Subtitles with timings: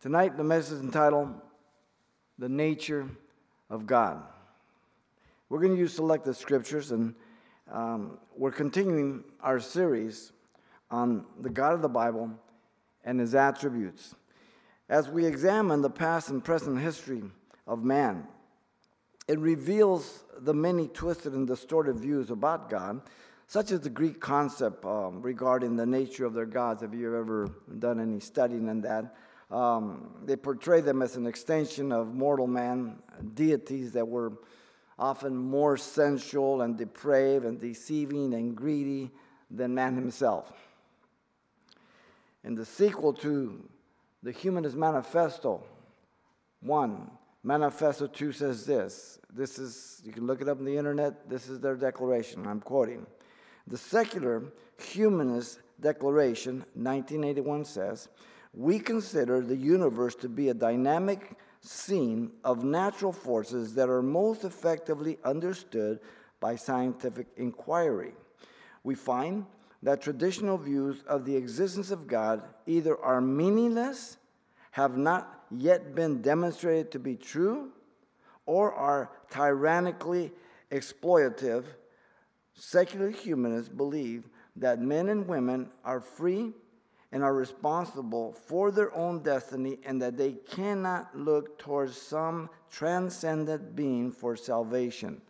[0.00, 1.28] Tonight, the message is entitled
[2.38, 3.06] The Nature
[3.68, 4.22] of God.
[5.50, 7.14] We're going to use selected scriptures, and
[7.70, 10.32] um, we're continuing our series
[10.90, 12.30] on the God of the Bible
[13.04, 14.14] and his attributes.
[14.88, 17.22] As we examine the past and present history
[17.66, 18.26] of man,
[19.28, 23.02] it reveals the many twisted and distorted views about God,
[23.48, 26.80] such as the Greek concept um, regarding the nature of their gods.
[26.80, 29.14] Have you ever done any studying on that?
[29.50, 33.02] Um, they portray them as an extension of mortal man,
[33.34, 34.32] deities that were
[34.98, 39.10] often more sensual and depraved and deceiving and greedy
[39.50, 40.52] than man himself.
[42.44, 43.68] In the sequel to
[44.22, 45.64] the Humanist Manifesto,
[46.60, 47.10] 1,
[47.42, 49.18] Manifesto 2 says this.
[49.32, 51.28] This is, you can look it up on the internet.
[51.28, 52.46] This is their declaration.
[52.46, 53.06] I'm quoting.
[53.66, 54.44] The secular
[54.78, 58.08] humanist declaration, 1981, says,
[58.52, 64.44] We consider the universe to be a dynamic scene of natural forces that are most
[64.44, 66.00] effectively understood
[66.40, 68.12] by scientific inquiry.
[68.82, 69.46] We find
[69.82, 74.16] that traditional views of the existence of God either are meaningless,
[74.72, 77.70] have not yet been demonstrated to be true,
[78.46, 80.32] or are tyrannically
[80.70, 81.64] exploitative.
[82.54, 86.52] Secular humanists believe that men and women are free
[87.12, 93.74] and are responsible for their own destiny and that they cannot look towards some transcendent
[93.74, 95.20] being for salvation.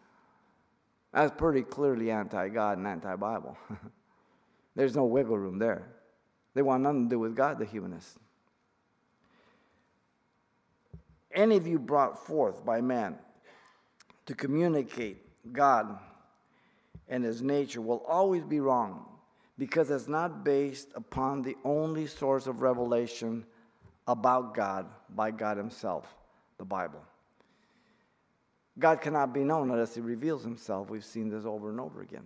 [1.13, 3.57] That's pretty clearly anti God and anti Bible.
[4.77, 5.89] There's no wiggle room there.
[6.55, 8.19] They want nothing to do with God, the humanists.
[11.33, 13.17] Any view brought forth by man
[14.27, 15.99] to communicate God
[17.09, 19.07] and his nature will always be wrong
[19.61, 23.45] because it's not based upon the only source of revelation
[24.09, 26.17] about God by God Himself,
[26.57, 27.03] the Bible.
[28.79, 30.89] God cannot be known unless He reveals Himself.
[30.89, 32.25] We've seen this over and over again.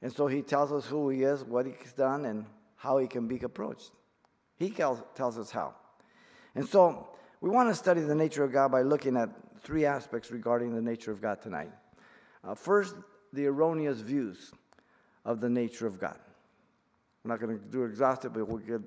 [0.00, 2.46] And so He tells us who He is, what He's done, and
[2.76, 3.90] how He can be approached.
[4.56, 5.74] He tells us how.
[6.54, 7.10] And so
[7.42, 9.28] we want to study the nature of God by looking at
[9.62, 11.72] three aspects regarding the nature of God tonight.
[12.42, 12.94] Uh, first,
[13.34, 14.52] the erroneous views
[15.26, 16.16] of the nature of God.
[17.24, 18.80] We're not going to do exhaustive, but we'll get,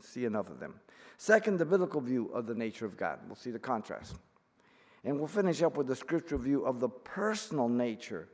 [0.00, 0.74] see enough of them.
[1.16, 3.18] Second, the biblical view of the nature of God.
[3.26, 4.16] We'll see the contrast.
[5.04, 8.28] And we'll finish up with the scriptural view of the personal nature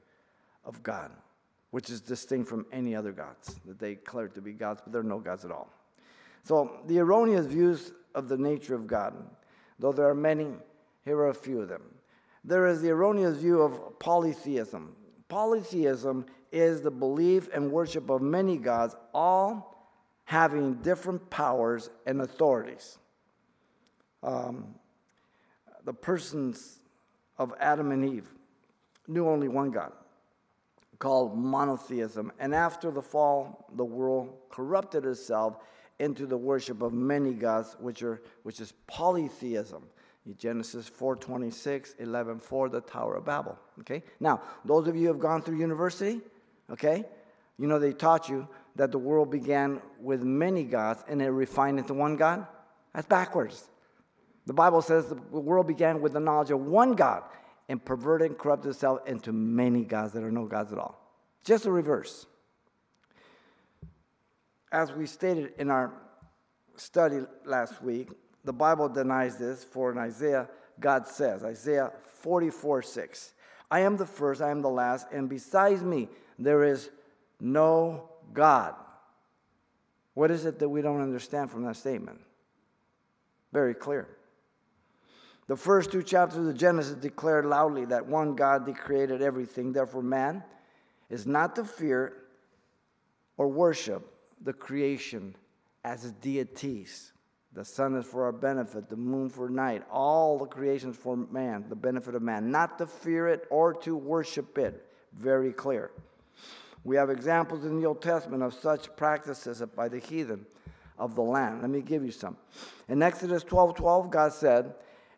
[0.65, 1.13] of God,
[1.71, 5.03] which is distinct from any other gods that they declare to be gods, but they're
[5.05, 5.71] no gods at all.
[6.43, 9.15] So, the erroneous views of the nature of God,
[9.79, 10.49] though there are many,
[11.05, 11.83] here are a few of them.
[12.45, 14.95] There is the erroneous view of polytheism.
[15.29, 16.27] Polytheism
[16.57, 19.93] is the belief and worship of many gods, all
[20.25, 22.99] having different powers and authorities.
[24.23, 24.75] Um,
[25.85, 26.81] the persons
[27.39, 28.29] of Adam and Eve
[29.07, 29.93] knew only one God,
[30.99, 32.33] called monotheism.
[32.41, 35.59] And after the fall, the world corrupted itself
[35.99, 39.85] into the worship of many gods, which, are, which is polytheism.
[40.39, 43.57] Genesis 4:26, 11:4, the Tower of Babel.
[43.81, 44.03] Okay.
[44.19, 46.21] Now, those of you who have gone through university,
[46.71, 47.05] Okay?
[47.59, 51.79] You know, they taught you that the world began with many gods and it refined
[51.79, 52.47] into one God.
[52.95, 53.69] That's backwards.
[54.47, 57.23] The Bible says the world began with the knowledge of one God
[57.69, 61.01] and perverted and corrupted itself into many gods that are no gods at all.
[61.45, 62.27] Just the reverse.
[64.71, 65.93] As we stated in our
[66.77, 68.11] study last week,
[68.45, 73.33] the Bible denies this, for in Isaiah, God says, Isaiah 44 6,
[73.71, 76.91] I am the first, I am the last, and besides me, there is
[77.41, 78.75] no God.
[80.15, 82.21] What is it that we don't understand from that statement?
[83.53, 84.09] Very clear.
[85.47, 89.73] The first two chapters of Genesis declare loudly that one God created everything.
[89.73, 90.43] Therefore, man
[91.09, 92.15] is not to fear
[93.37, 94.11] or worship
[94.43, 95.37] the creation
[95.85, 97.13] as deities.
[97.53, 101.65] The sun is for our benefit, the moon for night, all the creations for man,
[101.69, 102.51] the benefit of man.
[102.51, 104.85] Not to fear it or to worship it.
[105.15, 105.91] Very clear.
[106.87, 110.47] We have examples in the Old Testament of such practices by the heathen
[110.97, 111.63] of the land.
[111.63, 112.37] Let me give you some.
[112.89, 114.73] In Exodus 12 12, God said,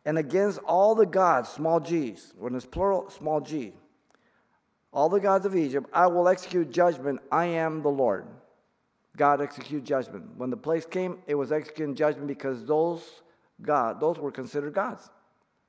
[0.07, 3.75] And against all the gods, small g's, when it's plural, small g,
[4.95, 7.21] all the gods of Egypt, I will execute judgment.
[7.31, 8.25] I am the Lord.
[9.19, 10.25] God execute judgment.
[10.39, 13.03] When the place came, it was executing judgment because those
[13.61, 15.11] God, those were considered gods.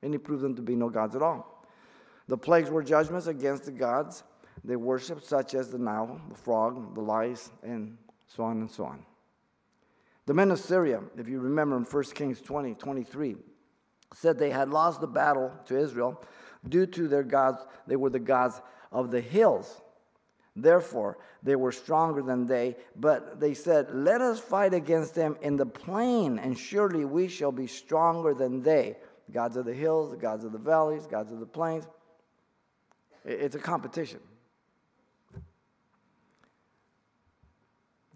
[0.01, 1.66] And he proved them to be no gods at all.
[2.30, 4.24] The plagues were judgments against the gods
[4.63, 7.97] they worship, such as the Nile, the frog, the lice, and
[8.27, 9.06] so on and so on.
[10.25, 13.35] The men of Syria, if you remember in 1 Kings 20, 23,
[14.13, 16.21] said they had lost the battle to Israel
[16.67, 17.65] due to their gods.
[17.88, 18.61] They were the gods
[18.91, 19.81] of the hills.
[20.56, 22.75] Therefore, they were stronger than they.
[22.95, 27.51] But they said, Let us fight against them in the plain, and surely we shall
[27.51, 28.97] be stronger than they.
[29.27, 31.88] The gods of the hills, the gods of the valleys, gods of the plains.
[33.25, 34.19] It's a competition.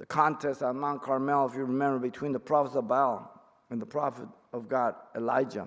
[0.04, 3.86] The contest on Mount Carmel, if you remember, between the prophets of Baal and the
[3.86, 5.66] prophet of God, Elijah,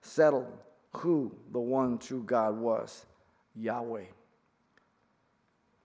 [0.00, 0.52] settled
[0.90, 3.06] who the one true God was
[3.54, 4.06] Yahweh.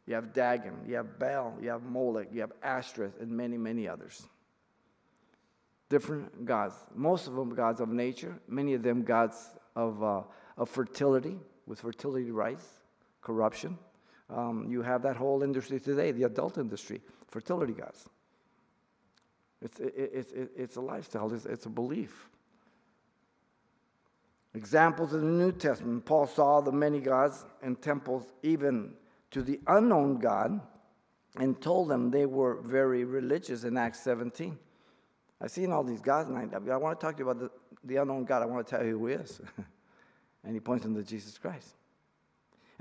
[0.08, 3.88] You have Dagon, you have Baal, you have Molech, you have Ashtoreth, and many, many
[3.88, 4.26] others.
[5.88, 6.74] Different gods.
[6.96, 10.24] Most of them gods of nature, many of them gods of, uh,
[10.58, 11.38] of fertility,
[11.68, 12.68] with fertility rites,
[13.22, 13.78] corruption.
[14.34, 18.08] Um, you have that whole industry today, the adult industry, fertility gods.
[19.62, 22.30] It's, it, it, it, it's a lifestyle, it's, it's a belief.
[24.54, 28.94] Examples in the New Testament Paul saw the many gods and temples, even
[29.32, 30.60] to the unknown God,
[31.38, 34.58] and told them they were very religious in Acts 17.
[35.40, 37.52] I've seen all these gods, and I, I want to talk to you about the,
[37.86, 38.44] the unknown God.
[38.44, 39.42] I want to tell you who he is.
[40.44, 41.76] and he points them to Jesus Christ.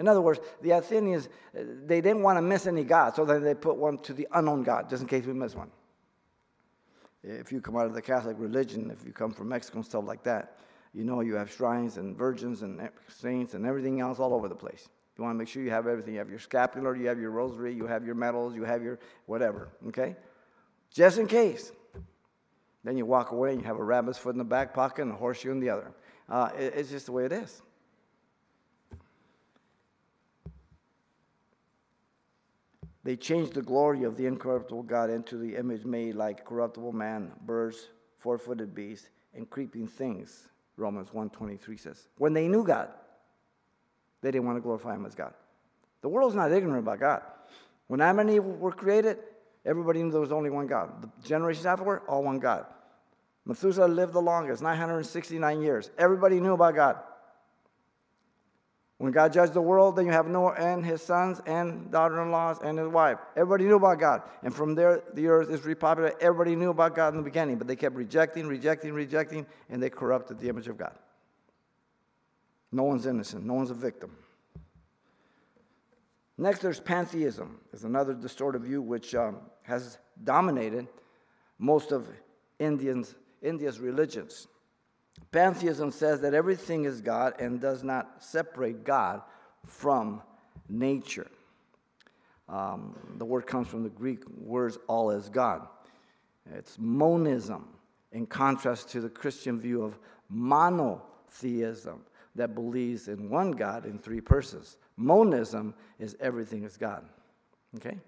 [0.00, 3.55] In other words, the Athenians, they didn't want to miss any God, so then they
[3.55, 5.70] put one to the unknown God, just in case we miss one.
[7.23, 10.05] If you come out of the Catholic religion, if you come from Mexico and stuff
[10.06, 10.56] like that,
[10.94, 14.55] you know you have shrines and virgins and saints and everything else all over the
[14.55, 14.88] place.
[15.19, 16.14] You want to make sure you have everything.
[16.14, 18.99] You have your scapular, you have your rosary, you have your medals, you have your
[19.26, 20.17] whatever, okay?
[20.91, 21.73] Just in case.
[22.85, 25.12] Then you walk away and you have a rabbit's foot in the back pocket and
[25.12, 25.93] a horseshoe in the other.
[26.26, 27.61] Uh, it, it's just the way it is.
[33.02, 37.32] They changed the glory of the incorruptible God into the image made like corruptible man,
[37.47, 37.88] birds,
[38.19, 40.49] four-footed beasts, and creeping things.
[40.76, 42.08] Romans 1.23 says.
[42.19, 42.88] When they knew God,
[44.20, 45.32] they didn't want to glorify him as God.
[46.02, 47.23] The world's not ignorant about God.
[47.87, 49.19] When Adam and Eve were created,
[49.64, 51.02] everybody knew there was only one God.
[51.02, 52.67] The generations afterward, all one God.
[53.47, 55.91] Methuselah lived the longest, 969 years.
[55.99, 56.97] Everybody knew about God.
[59.00, 62.31] When God judged the world, then you have Noah and his sons and daughter in
[62.31, 63.17] laws and his wife.
[63.35, 64.20] Everybody knew about God.
[64.43, 66.20] And from there, the earth is repopulated.
[66.20, 69.88] Everybody knew about God in the beginning, but they kept rejecting, rejecting, rejecting, and they
[69.88, 70.93] corrupted the image of God.
[72.73, 74.14] No one's innocent, no one's a victim.
[76.37, 77.58] Next, there's pantheism.
[77.73, 80.88] There's another distorted view which um, has dominated
[81.58, 82.06] most of
[82.58, 84.47] Indians, India's religions.
[85.32, 89.22] Pantheism says that everything is God and does not separate God
[89.66, 90.22] from
[90.68, 91.30] nature.
[92.48, 95.68] Um, the word comes from the Greek words all is God.
[96.52, 97.68] It's monism,
[98.12, 99.98] in contrast to the Christian view of
[100.28, 102.00] monotheism
[102.34, 104.76] that believes in one God in three persons.
[104.96, 107.04] Monism is everything is God.
[107.76, 107.98] Okay?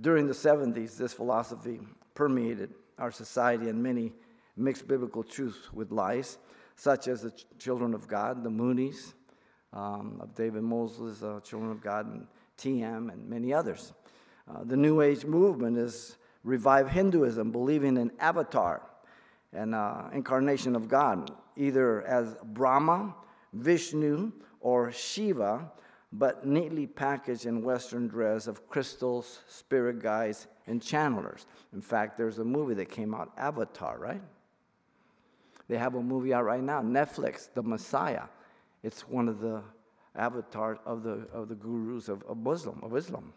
[0.00, 1.80] During the 70s, this philosophy
[2.14, 4.12] permeated our society and many
[4.56, 6.38] mixed biblical truths with lies,
[6.76, 9.14] such as the ch- children of God, the Moonies,
[9.72, 12.26] um, of David Mosley's uh, Children of God, and
[12.58, 13.92] TM, and many others.
[14.48, 18.82] Uh, the New Age movement is revived Hinduism, believing in avatar
[19.52, 23.14] and uh, incarnation of God, either as Brahma,
[23.52, 25.70] Vishnu, or Shiva,
[26.12, 31.46] but neatly packaged in Western dress of crystals, spirit guides, and channelers.
[31.72, 34.22] In fact, there's a movie that came out, Avatar, right?
[35.68, 38.24] They have a movie out right now, Netflix, The Messiah.
[38.82, 39.62] It's one of the
[40.14, 43.32] avatars of the, of the gurus of, of Muslim, of Islam.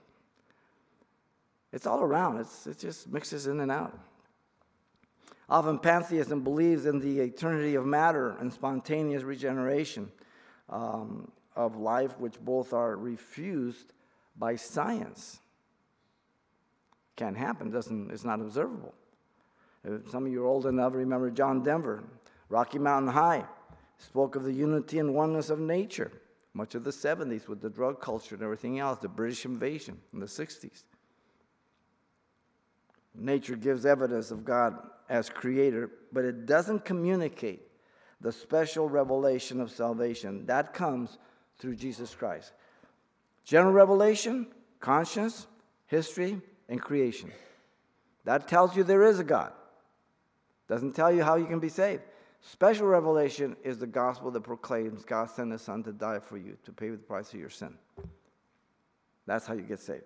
[1.71, 2.39] It's all around.
[2.39, 3.97] It's, it just mixes in and out.
[5.49, 10.11] Often pantheism believes in the eternity of matter and spontaneous regeneration
[10.69, 13.93] um, of life, which both are refused
[14.37, 15.39] by science.
[17.15, 18.93] Can't happen, doesn't, it's not observable.
[20.11, 22.03] Some of you are old enough remember John Denver,
[22.49, 23.45] Rocky Mountain High,
[23.97, 26.11] spoke of the unity and oneness of nature.
[26.53, 30.19] Much of the 70s with the drug culture and everything else, the British invasion in
[30.19, 30.83] the 60s.
[33.13, 34.75] Nature gives evidence of God
[35.09, 37.61] as creator, but it doesn't communicate
[38.21, 40.45] the special revelation of salvation.
[40.45, 41.17] That comes
[41.59, 42.53] through Jesus Christ.
[43.43, 44.47] General revelation,
[44.79, 45.47] conscience,
[45.87, 47.31] history, and creation.
[48.25, 49.53] That tells you there is a God.
[50.67, 52.03] Doesn't tell you how you can be saved.
[52.41, 56.57] Special revelation is the gospel that proclaims God sent his son to die for you,
[56.63, 57.73] to pay the price of your sin.
[59.25, 60.03] That's how you get saved.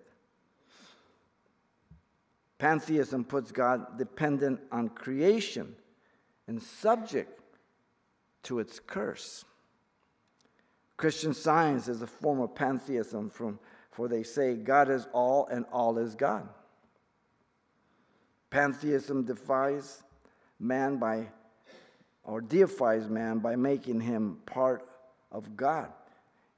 [2.58, 5.74] Pantheism puts God dependent on creation
[6.46, 7.40] and subject
[8.44, 9.44] to its curse.
[10.96, 13.58] Christian science is a form of pantheism, from,
[13.90, 16.48] for they say God is all and all is God.
[18.50, 20.02] Pantheism defies
[20.60, 21.26] man by,
[22.24, 24.86] or deifies man by making him part
[25.30, 25.92] of God.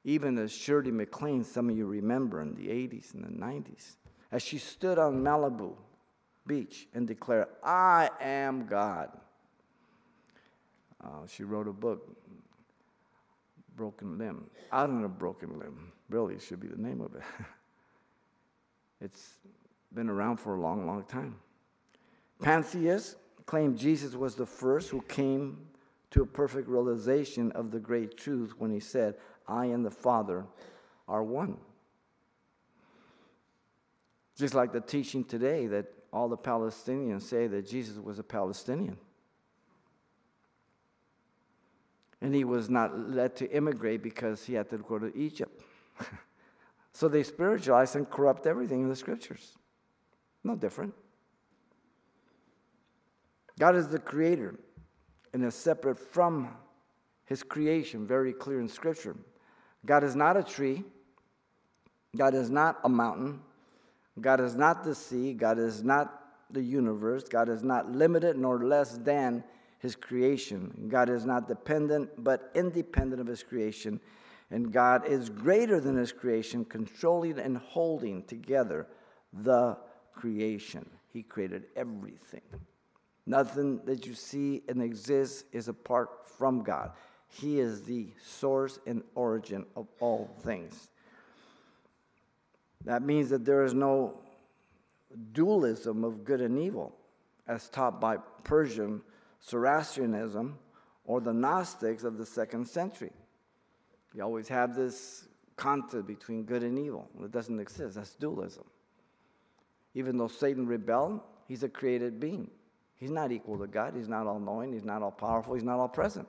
[0.04, 3.96] Even as Shirley MacLaine, some of you remember in the 80s and the 90s,
[4.30, 5.74] as she stood on Malibu
[6.46, 9.10] Beach and declared, I am God.
[11.02, 12.14] Uh, she wrote a book,
[13.76, 14.50] Broken Limb.
[14.72, 17.22] Out on a Broken Limb, really should be the name of it.
[19.00, 19.38] it's
[19.94, 21.36] been around for a long, long time.
[22.42, 25.58] Pantheists claim Jesus was the first who came
[26.10, 30.44] to a perfect realization of the great truth when he said, I and the Father
[31.08, 31.58] are one.
[34.36, 38.96] Just like the teaching today that all the Palestinians say that Jesus was a Palestinian.
[42.20, 45.62] And he was not led to immigrate because he had to go to Egypt.
[46.92, 49.58] so they spiritualize and corrupt everything in the scriptures.
[50.42, 50.94] No different.
[53.58, 54.54] God is the creator
[55.32, 56.48] and is separate from
[57.24, 59.16] his creation, very clear in scripture.
[59.86, 60.84] God is not a tree.
[62.16, 63.40] God is not a mountain.
[64.20, 65.34] God is not the sea.
[65.34, 66.20] God is not
[66.50, 67.24] the universe.
[67.24, 69.42] God is not limited nor less than
[69.78, 70.86] his creation.
[70.88, 74.00] God is not dependent but independent of his creation.
[74.50, 78.86] And God is greater than his creation, controlling and holding together
[79.32, 79.76] the
[80.14, 80.88] creation.
[81.12, 82.42] He created everything.
[83.26, 86.92] Nothing that you see and exists is apart from God.
[87.28, 90.90] He is the source and origin of all things.
[92.84, 94.20] That means that there is no
[95.32, 96.94] dualism of good and evil
[97.48, 99.00] as taught by Persian
[99.42, 100.58] Zoroastrianism
[101.04, 103.12] or the Gnostics of the second century.
[104.14, 105.26] You always have this
[105.56, 107.08] conflict between good and evil.
[107.22, 107.96] It doesn't exist.
[107.96, 108.64] That's dualism.
[109.94, 112.50] Even though Satan rebelled, he's a created being.
[112.96, 113.94] He's not equal to God.
[113.96, 114.72] He's not all knowing.
[114.72, 115.54] He's not all powerful.
[115.54, 116.28] He's not all present.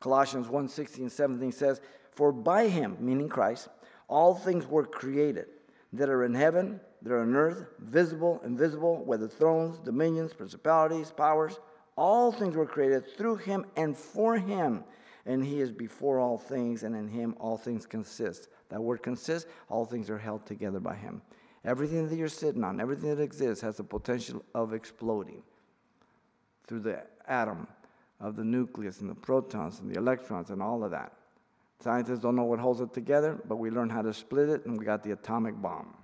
[0.00, 1.80] Colossians 1 16, 17 says,
[2.12, 3.68] For by him, meaning Christ,
[4.08, 5.46] all things were created
[5.94, 11.60] that are in heaven that are on earth, visible, invisible, whether thrones, dominions, principalities, powers,
[11.96, 14.84] all things were created through him and for him.
[15.26, 18.48] And he is before all things, and in him all things consist.
[18.70, 21.22] That word consist, all things are held together by him.
[21.64, 25.42] Everything that you're sitting on, everything that exists, has the potential of exploding
[26.66, 27.66] through the atom
[28.20, 31.12] of the nucleus and the protons and the electrons and all of that.
[31.80, 34.78] Scientists don't know what holds it together, but we learned how to split it, and
[34.78, 35.94] we got the atomic bomb.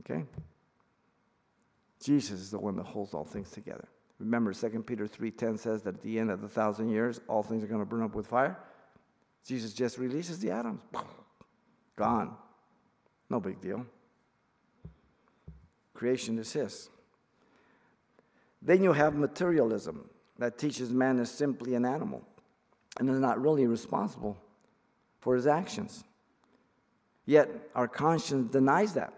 [0.00, 0.24] Okay?
[2.02, 3.88] Jesus is the one that holds all things together.
[4.18, 7.64] Remember, 2 Peter 3.10 says that at the end of the thousand years, all things
[7.64, 8.58] are going to burn up with fire.
[9.46, 10.80] Jesus just releases the atoms.
[11.96, 12.34] Gone.
[13.30, 13.86] No big deal.
[15.94, 16.90] Creation is his.
[18.60, 20.08] Then you have materialism
[20.38, 22.22] that teaches man is simply an animal
[22.98, 24.36] and is not really responsible
[25.20, 26.04] for his actions.
[27.26, 29.12] Yet our conscience denies that.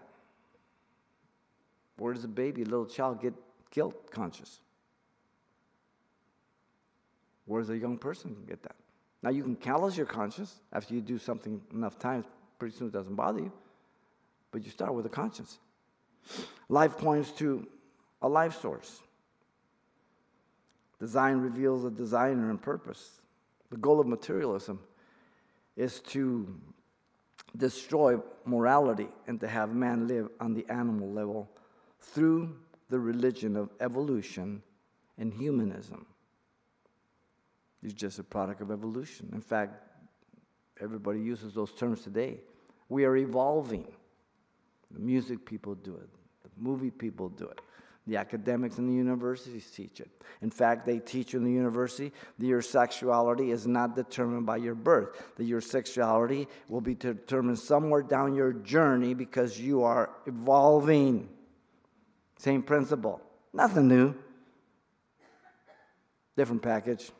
[1.97, 3.33] Where does a baby, little child, get
[3.71, 4.59] guilt conscious?
[7.45, 8.75] Where does a young person get that?
[9.23, 12.25] Now, you can callous your conscience after you do something enough times,
[12.59, 13.51] pretty soon it doesn't bother you.
[14.51, 15.57] But you start with a conscience.
[16.69, 17.67] Life points to
[18.21, 19.01] a life source.
[20.99, 23.21] Design reveals a designer and purpose.
[23.69, 24.79] The goal of materialism
[25.75, 26.47] is to
[27.55, 31.49] destroy morality and to have man live on the animal level
[31.99, 32.55] through
[32.89, 34.61] the religion of evolution
[35.17, 36.05] and humanism.
[37.83, 39.29] It's just a product of evolution.
[39.33, 39.83] In fact,
[40.81, 42.39] everybody uses those terms today.
[42.89, 43.87] We are evolving.
[44.97, 46.09] The music people do it,
[46.43, 47.61] the movie people do it.
[48.07, 50.09] The academics in the universities teach it.
[50.41, 54.73] In fact, they teach in the university that your sexuality is not determined by your
[54.73, 61.29] birth, that your sexuality will be determined somewhere down your journey because you are evolving.
[62.39, 63.21] Same principle.
[63.53, 64.15] Nothing new.
[66.35, 67.11] Different package.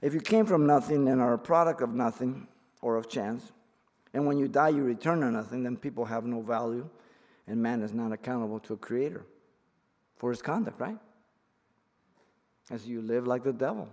[0.00, 2.46] If you came from nothing and are a product of nothing
[2.82, 3.50] or of chance,
[4.14, 6.88] and when you die you return to nothing, then people have no value,
[7.46, 9.24] and man is not accountable to a creator
[10.16, 10.98] for his conduct, right?
[12.70, 13.88] As you live like the devil.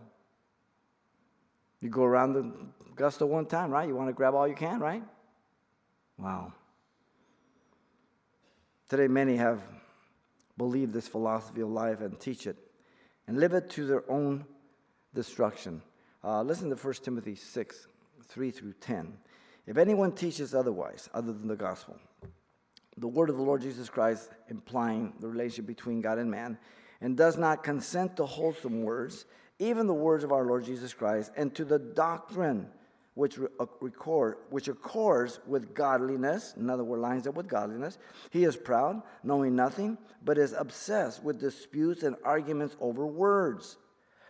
[1.81, 2.51] You go around the
[2.95, 3.87] gusto one time, right?
[3.87, 5.03] You want to grab all you can, right?
[6.17, 6.53] Wow.
[8.89, 9.61] Today, many have
[10.57, 12.57] believed this philosophy of life and teach it
[13.27, 14.45] and live it to their own
[15.13, 15.81] destruction.
[16.23, 17.87] Uh, listen to 1 Timothy 6
[18.27, 19.13] 3 through 10.
[19.67, 21.97] If anyone teaches otherwise, other than the gospel,
[22.97, 26.57] the word of the Lord Jesus Christ implying the relationship between God and man,
[27.01, 29.25] and does not consent to wholesome words,
[29.59, 32.67] even the words of our Lord Jesus Christ, and to the doctrine
[33.15, 37.97] which, uh, record, which accords with godliness, in other words, lines up with godliness.
[38.29, 43.77] He is proud, knowing nothing, but is obsessed with disputes and arguments over words,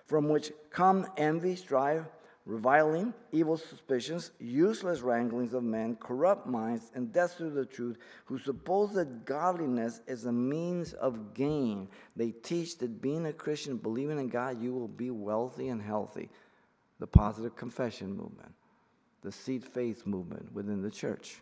[0.05, 2.03] from which come envy, strife,
[2.45, 8.37] reviling, evil suspicions, useless wranglings of men, corrupt minds, and death to the truth, who
[8.37, 11.87] suppose that godliness is a means of gain.
[12.15, 16.29] They teach that being a Christian, believing in God, you will be wealthy and healthy.
[16.99, 18.53] The positive confession movement,
[19.21, 21.41] the seed faith movement within the church.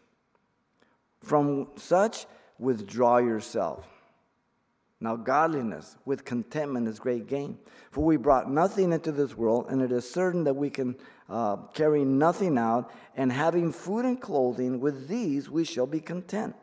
[1.22, 2.26] From such,
[2.60, 3.86] withdraw yourself.
[5.04, 7.58] Now, godliness with contentment is great gain.
[7.92, 10.96] For we brought nothing into this world, and it is certain that we can
[11.30, 16.56] uh, carry nothing out, and having food and clothing, with these we shall be content.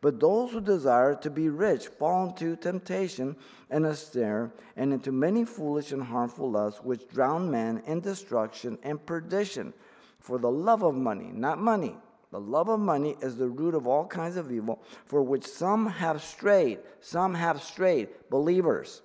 [0.00, 3.34] But those who desire to be rich fall into temptation
[3.68, 8.78] and a snare, and into many foolish and harmful lusts, which drown men in destruction
[8.84, 9.74] and perdition.
[10.20, 11.96] For the love of money, not money,
[12.30, 15.86] the love of money is the root of all kinds of evil, for which some
[15.86, 16.80] have strayed.
[17.00, 18.08] Some have strayed.
[18.28, 19.02] Believers.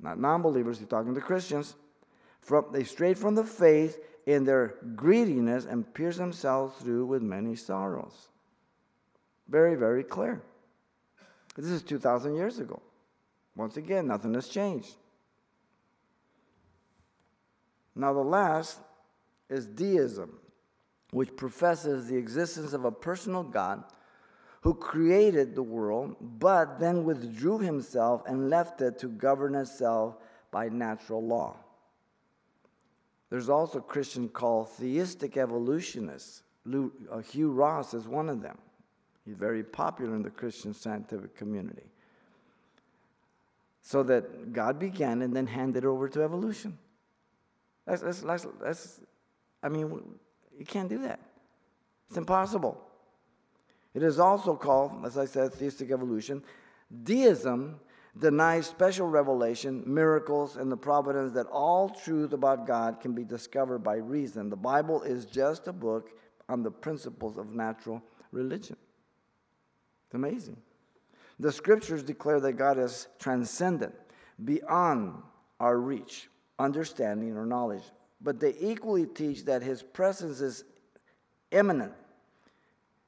[0.00, 1.74] Not non believers, he's talking to Christians.
[2.40, 7.54] From, they strayed from the faith in their greediness and pierced themselves through with many
[7.54, 8.28] sorrows.
[9.48, 10.42] Very, very clear.
[11.56, 12.82] This is 2,000 years ago.
[13.56, 14.94] Once again, nothing has changed.
[17.94, 18.78] Now, the last
[19.48, 20.38] is deism
[21.10, 23.84] which professes the existence of a personal God
[24.60, 30.16] who created the world, but then withdrew himself and left it to govern itself
[30.50, 31.56] by natural law.
[33.30, 36.42] There's also a Christian called theistic evolutionists.
[36.66, 38.58] Uh, Hugh Ross is one of them.
[39.24, 41.90] He's very popular in the Christian scientific community.
[43.82, 46.78] So that God began and then handed over to evolution.
[47.86, 49.00] That's, that's, that's, that's
[49.62, 50.02] I mean,
[50.58, 51.20] you can't do that.
[52.08, 52.80] It's impossible.
[53.94, 56.42] It is also called, as I said, theistic evolution.
[57.04, 57.80] Deism
[58.18, 63.80] denies special revelation, miracles, and the providence that all truth about God can be discovered
[63.80, 64.50] by reason.
[64.50, 66.10] The Bible is just a book
[66.48, 68.76] on the principles of natural religion.
[70.06, 70.56] It's amazing.
[71.38, 73.94] The scriptures declare that God is transcendent,
[74.44, 75.22] beyond
[75.60, 77.84] our reach, understanding, or knowledge
[78.20, 80.64] but they equally teach that his presence is
[81.50, 81.92] immanent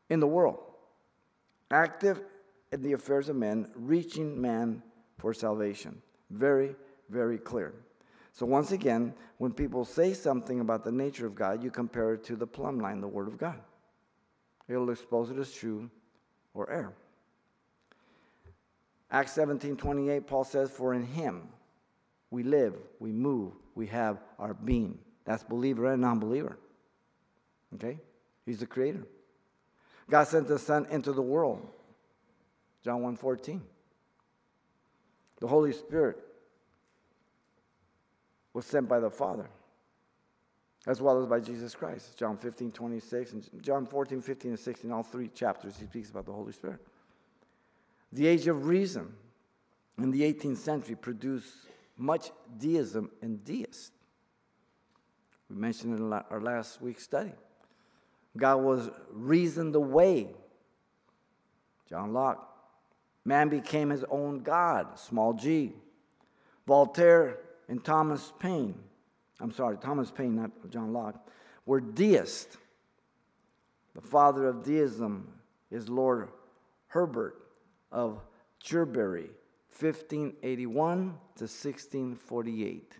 [0.09, 0.59] in the world,
[1.71, 2.21] active
[2.73, 4.83] in the affairs of men, reaching man
[5.19, 6.01] for salvation.
[6.31, 6.75] Very,
[7.09, 7.75] very clear.
[8.33, 12.25] So, once again, when people say something about the nature of God, you compare it
[12.25, 13.59] to the plumb line, the Word of God.
[14.69, 15.91] It'll expose it as true
[16.55, 16.95] or error.
[19.11, 21.49] Acts 17 28, Paul says, For in him
[22.31, 24.99] we live, we move, we have our being.
[25.25, 26.59] That's believer and non believer.
[27.77, 27.99] Okay?
[28.45, 29.07] He's the creator.
[30.11, 31.67] God sent the Son into the world.
[32.85, 33.63] John 1 14.
[35.41, 36.19] The Holy Spirit
[38.53, 39.49] was sent by the Father,
[40.87, 42.19] as well as by Jesus Christ.
[42.19, 46.27] John 15, 26, and John 14, 15, and 16, all three chapters, he speaks about
[46.27, 46.81] the Holy Spirit.
[48.13, 49.15] The age of reason
[49.97, 51.70] in the 18th century produced
[52.01, 53.93] much deism and deists.
[55.49, 57.33] We mentioned in our last week's study.
[58.37, 60.29] God was reasoned away.
[61.89, 62.47] John Locke.
[63.25, 65.75] Man became his own God, small g.
[66.67, 68.75] Voltaire and Thomas Paine,
[69.41, 71.29] I'm sorry, Thomas Paine, not John Locke,
[71.67, 72.57] were deists.
[73.95, 75.29] The father of deism
[75.71, 76.29] is Lord
[76.89, 77.37] Herbert
[77.91, 78.21] of
[78.61, 79.31] Cherbury,
[79.79, 80.99] 1581
[81.37, 82.93] to 1648.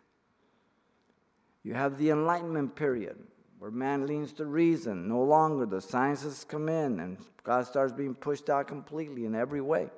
[1.63, 3.17] You have the Enlightenment period
[3.59, 5.07] where man leans to reason.
[5.07, 9.61] No longer the sciences come in and God starts being pushed out completely in every
[9.61, 9.91] way.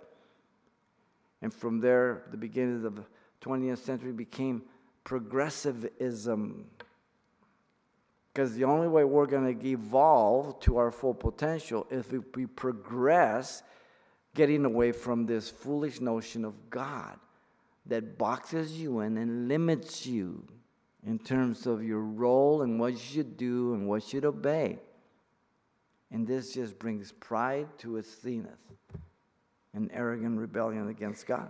[1.41, 3.05] And from there, the beginning of the
[3.41, 4.63] 20th century became
[5.05, 6.67] progressivism.
[8.33, 12.47] Because the only way we're going to evolve to our full potential is if we
[12.47, 13.63] progress
[14.35, 17.18] getting away from this foolish notion of God
[17.87, 20.47] that boxes you in and limits you
[21.07, 24.79] in terms of your role and what you should do and what you should obey.
[26.11, 28.51] And this just brings pride to its zenith
[29.75, 31.49] and arrogant rebellion against God.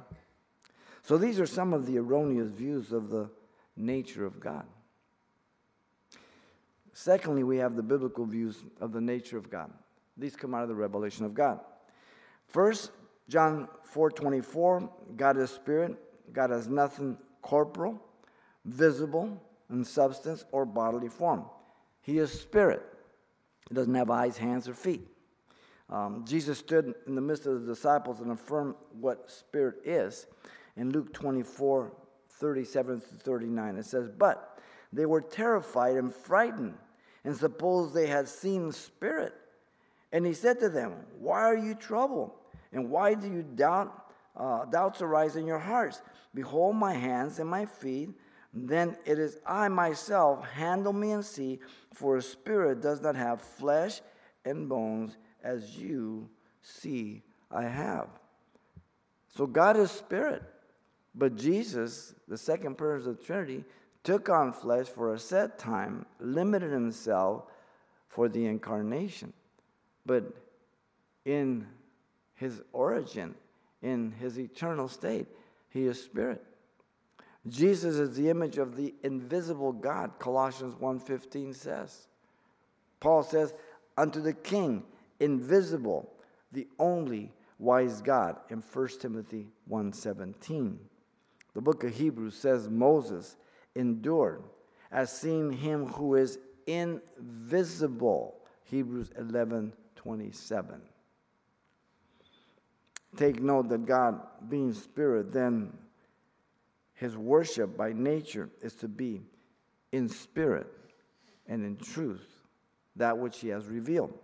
[1.03, 3.29] So these are some of the erroneous views of the
[3.77, 4.65] nature of God.
[6.93, 9.71] Secondly, we have the biblical views of the nature of God.
[10.17, 11.61] These come out of the revelation of God.
[12.47, 12.91] First,
[13.29, 15.97] John 4:24, God is spirit.
[16.33, 18.01] God has nothing corporal,
[18.65, 21.45] visible in substance or bodily form.
[22.01, 22.83] He is spirit.
[23.69, 25.09] He doesn't have eyes, hands, or feet.
[25.89, 30.27] Um, Jesus stood in the midst of the disciples and affirmed what spirit is.
[30.77, 31.93] In Luke 24,
[32.31, 34.59] 37 to 39, it says, But
[34.93, 36.75] they were terrified and frightened
[37.25, 39.35] and supposed they had seen spirit.
[40.13, 42.33] And he said to them, Why are you troubled?
[42.73, 43.99] And why do you doubt?
[44.37, 46.01] Uh, doubts arise in your hearts.
[46.35, 48.11] Behold my hands and my feet.
[48.55, 50.47] Then it is I myself.
[50.47, 51.61] Handle me and see,
[51.93, 54.01] for a spirit does not have flesh
[54.45, 56.29] and bones as you
[56.61, 58.09] see I have.
[59.37, 60.43] So God is spirit.
[61.15, 63.65] But Jesus, the second person of the Trinity,
[64.03, 67.45] took on flesh for a set time, limited himself
[68.09, 69.33] for the incarnation.
[70.05, 70.25] But
[71.25, 71.67] in
[72.35, 73.35] his origin,
[73.83, 75.27] in his eternal state,
[75.69, 76.45] he is spirit.
[77.49, 82.07] Jesus is the image of the invisible God, Colossians 1:15 says.
[83.01, 83.55] Paul says,
[83.97, 84.85] "Unto the king,
[85.19, 86.13] invisible,
[86.53, 90.89] the only wise God," in 1 Timothy 1:17.
[91.55, 93.37] The book of Hebrews says Moses
[93.75, 94.45] endured
[94.91, 98.41] as seeing him who is invisible.
[98.65, 99.11] Hebrews
[100.05, 100.81] 11:27.
[103.17, 105.77] Take note that God, being spirit, then
[106.95, 109.23] his worship by nature is to be
[109.91, 110.67] in spirit
[111.47, 112.27] and in truth,
[112.97, 114.19] that which he has revealed.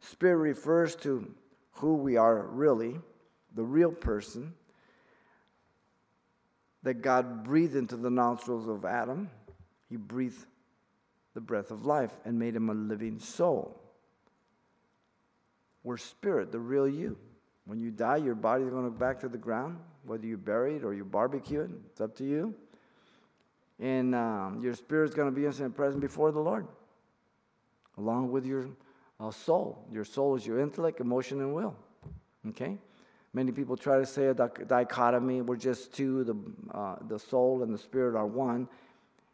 [0.00, 1.32] Spirit refers to
[1.72, 3.00] who we are really,
[3.54, 4.54] the real person
[6.82, 9.30] that God breathed into the nostrils of Adam.
[9.88, 10.46] He breathed
[11.34, 13.85] the breath of life and made him a living soul.
[15.86, 17.16] We're spirit, the real you.
[17.64, 20.74] When you die, your body's going to go back to the ground, whether you bury
[20.74, 21.70] it or you barbecue it.
[21.92, 22.56] It's up to you.
[23.78, 26.66] And um, your spirit's going to be instant present before the Lord,
[27.98, 28.66] along with your
[29.20, 29.86] uh, soul.
[29.92, 31.76] Your soul is your intellect, emotion, and will.
[32.48, 32.78] Okay?
[33.32, 35.40] Many people try to say a dichotomy.
[35.40, 36.24] We're just two.
[36.24, 38.66] The, uh, the soul and the spirit are one,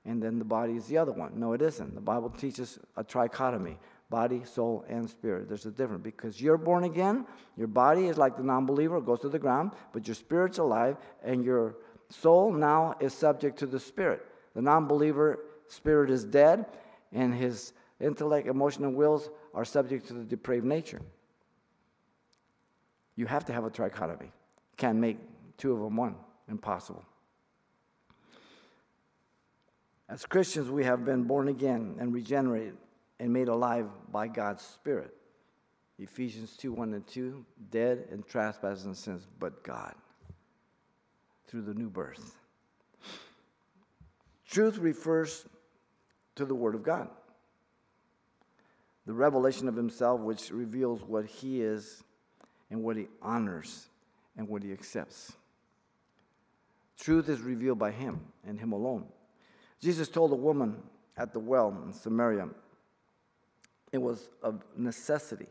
[0.05, 1.33] and then the body is the other one.
[1.35, 1.95] No, it isn't.
[1.95, 3.79] The Bible teaches a trichotomy
[4.13, 5.49] body, soul, and spirit.
[5.49, 7.27] There's a difference because you're born again.
[7.57, 10.99] Your body is like the non believer, goes to the ground, but your spirit's alive,
[11.25, 11.77] and your
[12.11, 14.21] soul now is subject to the spirit.
[14.55, 16.67] The non believer spirit is dead,
[17.11, 21.01] and his intellect, emotion, and wills are subject to the depraved nature.
[23.17, 24.31] You have to have a trichotomy.
[24.77, 25.17] Can't make
[25.57, 26.17] two of them one.
[26.51, 27.05] Impossible.
[30.07, 32.77] As Christians, we have been born again and regenerated
[33.23, 35.15] and made alive by God's Spirit.
[36.01, 39.95] Ephesians 2 1 and 2, dead in trespasses and sins, but God,
[41.47, 42.35] through the new birth.
[44.51, 45.45] Truth refers
[46.35, 47.11] to the Word of God,
[49.07, 52.03] the revelation of Himself, which reveals what He is
[52.73, 53.87] and what He honors
[54.37, 55.33] and what He accepts.
[56.99, 59.05] Truth is revealed by Him and Him alone.
[59.81, 60.83] Jesus told a woman
[61.17, 62.49] at the well in Samaria,
[63.93, 65.47] it was of necessity.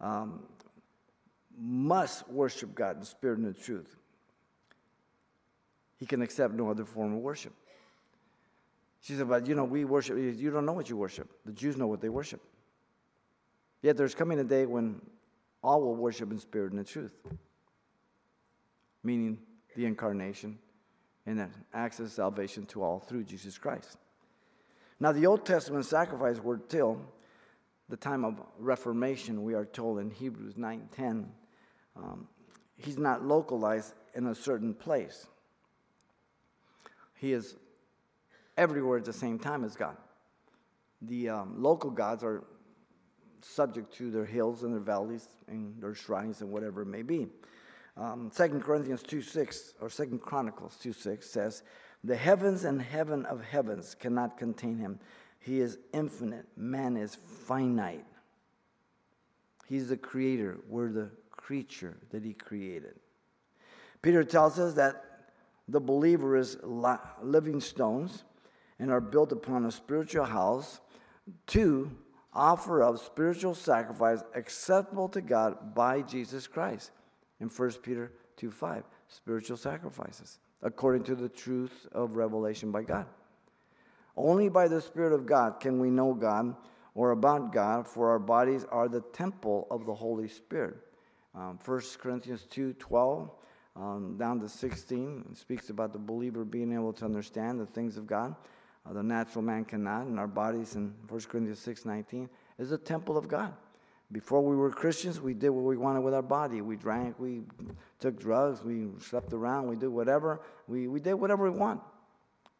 [0.00, 0.44] Um,
[1.58, 3.96] must worship God in spirit and in truth.
[5.98, 7.52] He can accept no other form of worship.
[9.02, 11.28] She said, But you know, we worship, you don't know what you worship.
[11.44, 12.40] The Jews know what they worship.
[13.82, 15.00] Yet there's coming a day when
[15.62, 17.12] all will worship in spirit and in truth,
[19.02, 19.38] meaning
[19.76, 20.58] the incarnation
[21.26, 23.96] and that access salvation to all through Jesus Christ.
[25.02, 27.04] Now, the Old Testament sacrifice were till
[27.88, 31.26] the time of Reformation, we are told in Hebrews 9:10.
[31.96, 32.28] Um,
[32.76, 35.26] he's not localized in a certain place.
[37.14, 37.56] He is
[38.56, 39.96] everywhere at the same time as God.
[41.00, 42.44] The um, local gods are
[43.40, 47.26] subject to their hills and their valleys and their shrines and whatever it may be.
[47.96, 51.64] Um, 2 Corinthians 2 6 or 2 Chronicles 2 6 says,
[52.04, 54.98] the heavens and heaven of heavens cannot contain him.
[55.38, 56.46] He is infinite.
[56.56, 58.06] Man is finite.
[59.66, 60.58] He's the creator.
[60.68, 62.94] We're the creature that he created.
[64.02, 65.04] Peter tells us that
[65.68, 68.24] the believer is living stones
[68.78, 70.80] and are built upon a spiritual house
[71.46, 71.90] to
[72.34, 76.90] offer up spiritual sacrifice acceptable to God by Jesus Christ.
[77.40, 83.06] In 1 Peter 2 5, spiritual sacrifices, according to the truth of revelation by God.
[84.16, 86.54] Only by the Spirit of God can we know God
[86.94, 90.76] or about God, for our bodies are the temple of the Holy Spirit.
[91.34, 93.30] Um, 1 Corinthians 2 12
[93.74, 98.06] um, down to 16 speaks about the believer being able to understand the things of
[98.06, 98.34] God.
[98.84, 102.78] Uh, the natural man cannot, and our bodies in 1 Corinthians 6 19 is a
[102.78, 103.54] temple of God.
[104.12, 106.60] Before we were Christians, we did what we wanted with our body.
[106.60, 107.42] We drank, we
[107.98, 110.42] took drugs, we slept around, we did whatever.
[110.68, 111.80] We, we did whatever we want.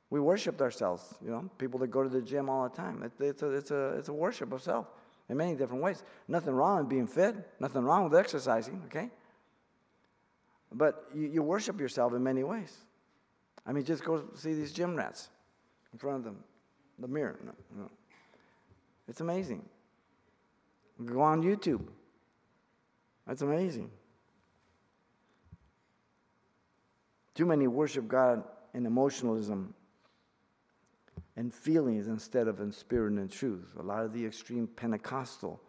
[0.08, 1.14] We worshiped ourselves.
[1.22, 3.02] You know, people that go to the gym all the time.
[3.02, 4.86] It, it's, a, it's, a, it's a worship of self
[5.28, 6.02] in many different ways.
[6.26, 9.10] Nothing wrong with being fit, nothing wrong with exercising, okay?
[10.72, 12.74] But you, you worship yourself in many ways.
[13.66, 15.28] I mean, just go see these gym rats
[15.92, 16.38] in front of them,
[16.98, 17.38] the mirror.
[17.44, 17.90] No, no.
[19.06, 19.62] It's amazing.
[21.06, 21.82] Go on YouTube.
[23.26, 23.90] That's amazing.
[27.34, 29.74] Too many worship God in emotionalism
[31.36, 33.74] and feelings instead of in spirit and truth.
[33.78, 35.60] A lot of the extreme Pentecostal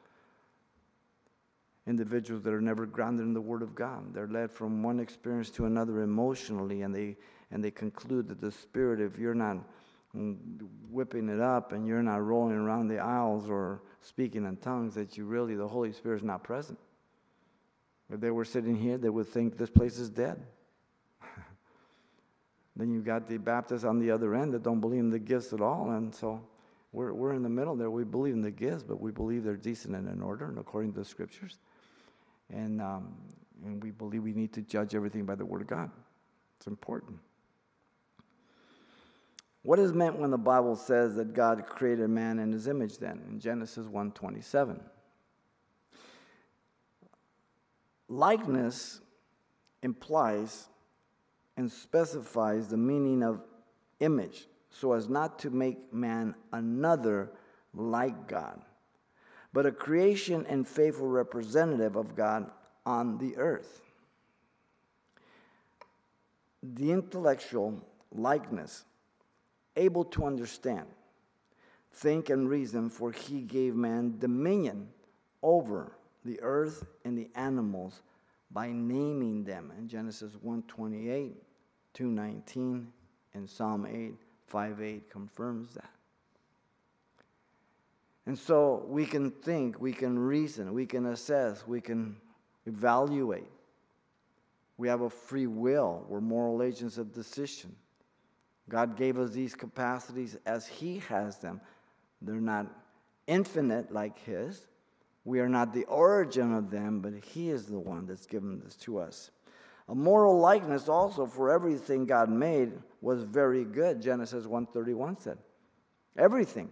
[1.86, 4.14] individuals that are never grounded in the Word of God.
[4.14, 7.18] They're led from one experience to another emotionally, and they
[7.52, 9.58] and they conclude that the Spirit, if you're not
[10.90, 15.18] whipping it up and you're not rolling around the aisles or speaking in tongues, that
[15.18, 16.80] you really the Holy Spirit is not present.
[18.12, 20.40] If they were sitting here, they would think this place is dead.
[22.76, 25.54] then you've got the Baptists on the other end that don't believe in the gifts
[25.54, 26.42] at all, and so.
[26.94, 27.90] We're, we're in the middle there.
[27.90, 30.94] We believe in the gifts, but we believe they're decent and in order and according
[30.94, 31.58] to the scriptures.
[32.52, 33.16] And, um,
[33.66, 35.90] and we believe we need to judge everything by the Word of God.
[36.58, 37.18] It's important.
[39.64, 43.22] What is meant when the Bible says that God created man in his image then
[43.28, 44.80] in Genesis 1:27?
[48.08, 49.02] Likeness
[49.82, 50.68] implies
[51.58, 53.42] and specifies the meaning of
[54.00, 57.32] image so as not to make man another
[57.74, 58.62] like God
[59.54, 62.50] but a creation and faithful representative of God
[62.86, 63.82] on the earth.
[66.64, 67.80] The intellectual
[68.12, 68.84] likeness,
[69.76, 70.86] able to understand,
[71.92, 74.88] think, and reason, for he gave man dominion
[75.42, 75.94] over
[76.26, 78.02] the earth and the animals
[78.52, 81.36] by naming them in Genesis 128,
[81.94, 82.88] 219,
[83.34, 84.14] and Psalm 8,
[84.48, 85.90] 5 8 confirms that.
[88.26, 92.16] And so we can think, we can reason, we can assess, we can
[92.66, 93.50] evaluate.
[94.78, 96.06] We have a free will.
[96.08, 97.76] We're moral agents of decision.
[98.70, 101.62] God gave us these capacities as He has them.
[102.22, 102.68] They're not
[103.28, 104.68] infinite like His.
[105.26, 108.76] We are not the origin of them, but He is the one that's given this
[108.78, 109.32] to us.
[109.90, 112.72] A moral likeness also for everything God made
[113.02, 115.38] was very good, Genesis 1:31 said.
[116.18, 116.70] Everything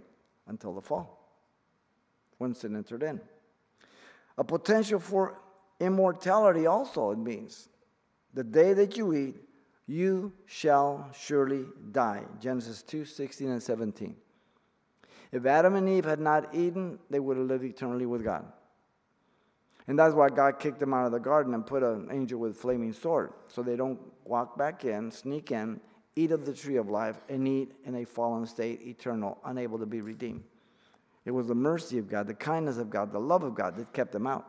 [0.47, 1.17] until the fall
[2.37, 3.19] when sin entered in.
[4.37, 5.37] A potential for
[5.79, 7.67] immortality also it means.
[8.33, 9.35] The day that you eat,
[9.91, 12.23] you shall surely die.
[12.39, 14.15] Genesis 2 16 and 17.
[15.31, 18.45] If Adam and Eve had not eaten, they would have lived eternally with God.
[19.87, 22.51] And that's why God kicked them out of the garden and put an angel with
[22.51, 25.81] a flaming sword so they don't walk back in, sneak in,
[26.15, 29.85] eat of the tree of life, and eat in a fallen state, eternal, unable to
[29.85, 30.43] be redeemed.
[31.25, 33.91] It was the mercy of God, the kindness of God, the love of God that
[33.93, 34.45] kept them out.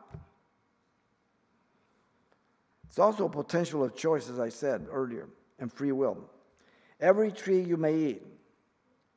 [2.93, 5.27] It's also a potential of choice, as I said earlier,
[5.59, 6.29] and free will.
[7.01, 8.23] Every tree you may eat,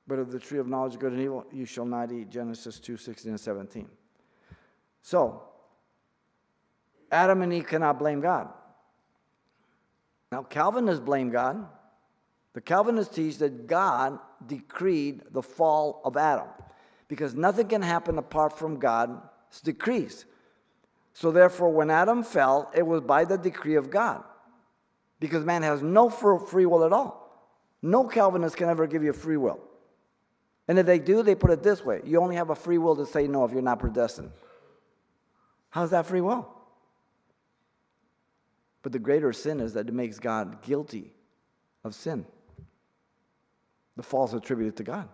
[0.07, 2.29] but of the tree of knowledge of good and evil you shall not eat.
[2.29, 3.89] Genesis 2 16 and 17.
[5.01, 5.43] So,
[7.11, 8.47] Adam and Eve cannot blame God.
[10.31, 11.67] Now, Calvinists blame God.
[12.53, 16.47] The Calvinists teach that God decreed the fall of Adam
[17.09, 20.23] because nothing can happen apart from God's decrees.
[21.15, 24.21] So, therefore, when Adam fell, it was by the decree of God
[25.21, 27.25] because man has no free will at all.
[27.81, 29.61] No Calvinist can ever give you free will.
[30.67, 32.97] And if they do, they put it this way you only have a free will
[32.97, 34.29] to say no if you're not predestined.
[35.69, 36.49] How's that free will?
[38.81, 41.13] But the greater sin is that it makes God guilty
[41.85, 42.25] of sin.
[43.95, 45.07] The false attributed to God.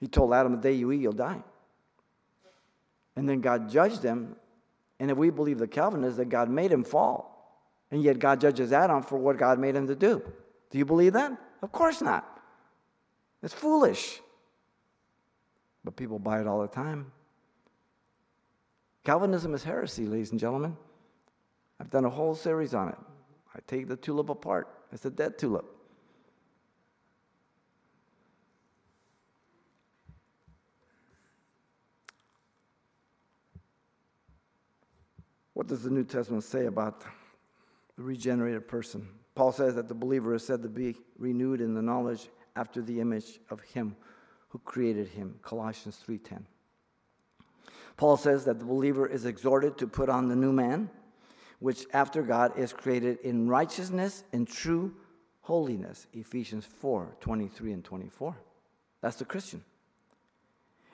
[0.00, 1.42] He told Adam, the day you eat, you'll die.
[3.16, 4.36] And then God judged him.
[5.00, 7.34] And if we believe the Calvinists, that God made him fall.
[7.90, 10.22] And yet God judges Adam for what God made him to do.
[10.70, 11.32] Do you believe that?
[11.62, 12.40] Of course not.
[13.42, 14.20] It's foolish.
[15.84, 17.12] But people buy it all the time.
[19.04, 20.76] Calvinism is heresy, ladies and gentlemen.
[21.80, 22.98] I've done a whole series on it.
[23.54, 25.77] I take the tulip apart, it's a dead tulip.
[35.58, 39.08] What does the New Testament say about the regenerated person?
[39.34, 43.00] Paul says that the believer is said to be renewed in the knowledge after the
[43.00, 43.96] image of him
[44.50, 45.40] who created him.
[45.42, 46.46] Colossians 3:10.
[47.96, 50.90] Paul says that the believer is exhorted to put on the new man,
[51.58, 54.94] which after God is created in righteousness and true
[55.40, 56.06] holiness.
[56.12, 58.36] Ephesians 4 23 and 24.
[59.00, 59.64] That's the Christian.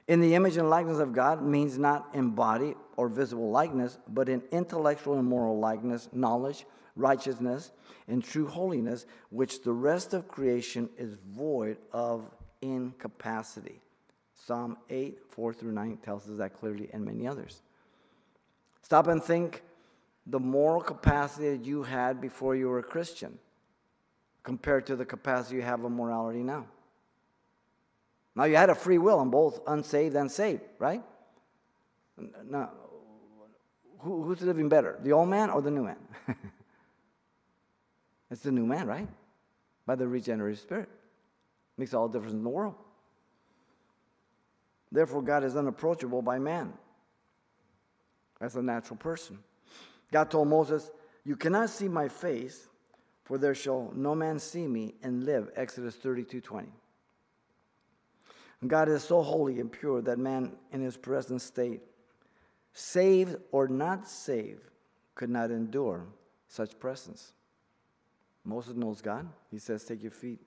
[0.07, 4.29] In the image and likeness of God means not in body or visible likeness, but
[4.29, 7.73] in intellectual and moral likeness, knowledge, righteousness,
[8.07, 13.81] and true holiness, which the rest of creation is void of incapacity.
[14.35, 17.63] Psalm 8, 4 through 9 tells us that clearly, and many others.
[18.83, 19.63] Stop and think
[20.27, 23.39] the moral capacity that you had before you were a Christian
[24.43, 26.67] compared to the capacity you have of morality now.
[28.37, 31.03] Now, you had a free will on both unsaved and saved, right?
[32.49, 32.71] Now,
[34.01, 35.97] who, who's living better, the old man or the new man?
[38.31, 39.09] it's the new man, right?
[39.87, 40.89] By the regenerated spirit.
[41.77, 42.75] Makes all the difference in the world.
[44.93, 46.73] Therefore, God is unapproachable by man
[48.41, 49.39] as a natural person.
[50.13, 50.91] God told Moses,
[51.25, 52.69] You cannot see my face,
[53.25, 55.51] for there shall no man see me and live.
[55.57, 56.69] Exodus 32 20.
[58.67, 61.83] God is so holy and pure that man in his present state,
[62.73, 64.63] saved or not saved,
[65.15, 66.07] could not endure
[66.49, 67.33] such presence.
[68.45, 69.29] Moses knows God.
[69.51, 70.41] He says, Take your feet,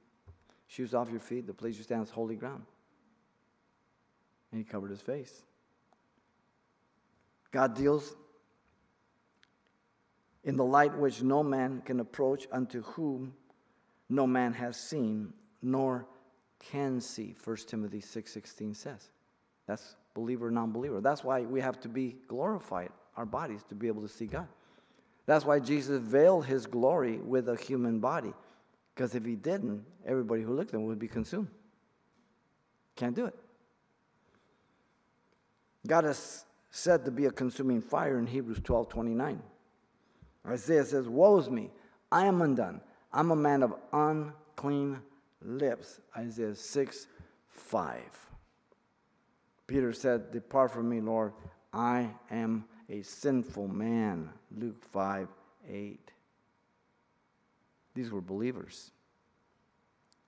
[0.67, 1.47] shoes off your feet.
[1.47, 2.63] The place you stand is holy ground.
[4.51, 5.43] And he covered his face.
[7.51, 8.15] God deals
[10.43, 13.33] in the light which no man can approach, unto whom
[14.09, 16.07] no man has seen, nor
[16.59, 19.09] can see, 1 Timothy 6.16 says.
[19.67, 21.01] That's believer, non-believer.
[21.01, 24.47] That's why we have to be glorified, our bodies, to be able to see God.
[25.25, 28.33] That's why Jesus veiled his glory with a human body.
[28.95, 31.49] Because if he didn't, everybody who looked at him would be consumed.
[32.95, 33.35] Can't do it.
[35.85, 39.41] God is said to be a consuming fire in Hebrews 12 29.
[40.47, 41.71] Isaiah says, Woe is me,
[42.11, 42.81] I am undone.
[43.11, 44.99] I'm a man of unclean
[45.41, 45.99] lips.
[46.15, 47.07] Isaiah 6
[47.49, 48.01] 5.
[49.65, 51.33] Peter said, Depart from me, Lord,
[51.73, 54.29] I am a sinful man.
[54.55, 55.27] Luke 5
[55.69, 56.11] 8.
[57.93, 58.91] These were believers.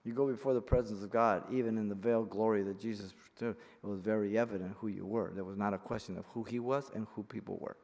[0.04, 3.58] You go before the presence of God, even in the veiled glory that Jesus took,
[3.84, 5.32] it was very evident who you were.
[5.36, 7.78] There was not a question of who he was and who people were.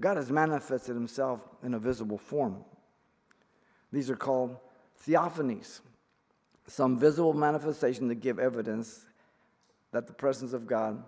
[0.00, 2.64] God has manifested himself in a visible form.
[3.92, 4.56] These are called
[5.06, 5.80] theophanies,
[6.66, 9.04] some visible manifestation to give evidence
[9.92, 11.02] that the presence of God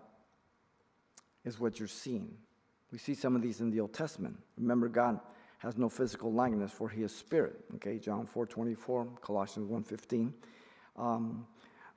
[1.44, 2.36] is what you're seeing.
[2.92, 4.36] We see some of these in the Old Testament.
[4.58, 5.20] Remember, God
[5.58, 7.56] has no physical likeness, for he is spirit.
[7.76, 10.34] Okay, John 4 24, Colossians 1 15.
[10.96, 11.46] Um,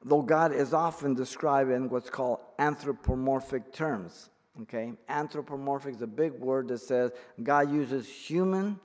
[0.03, 4.29] though God is often described in what's called anthropomorphic terms.
[4.63, 8.79] Okay, anthropomorphic is a big word that says God uses human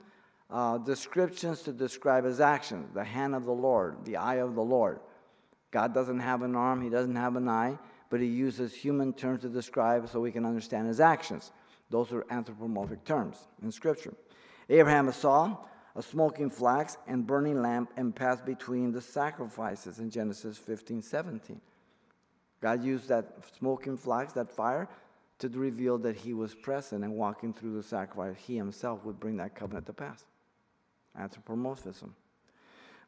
[0.49, 4.63] uh, descriptions to describe his actions the hand of the Lord, the eye of the
[4.63, 4.99] Lord.
[5.71, 7.77] God doesn't have an arm, he doesn't have an eye,
[8.09, 11.51] but he uses human terms to describe so we can understand his actions.
[11.89, 14.13] Those are anthropomorphic terms in Scripture.
[14.69, 15.57] Abraham saw
[15.95, 21.59] a smoking flax and burning lamp and passed between the sacrifices in Genesis 15 17.
[22.61, 24.87] God used that smoking flax, that fire,
[25.39, 28.35] to reveal that he was present and walking through the sacrifice.
[28.37, 30.25] He himself would bring that covenant to pass.
[31.19, 32.15] Anthropomorphism.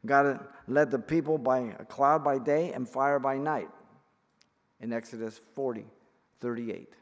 [0.06, 3.68] God led the people by a cloud by day and fire by night
[4.80, 5.84] in Exodus 40
[6.40, 6.94] 38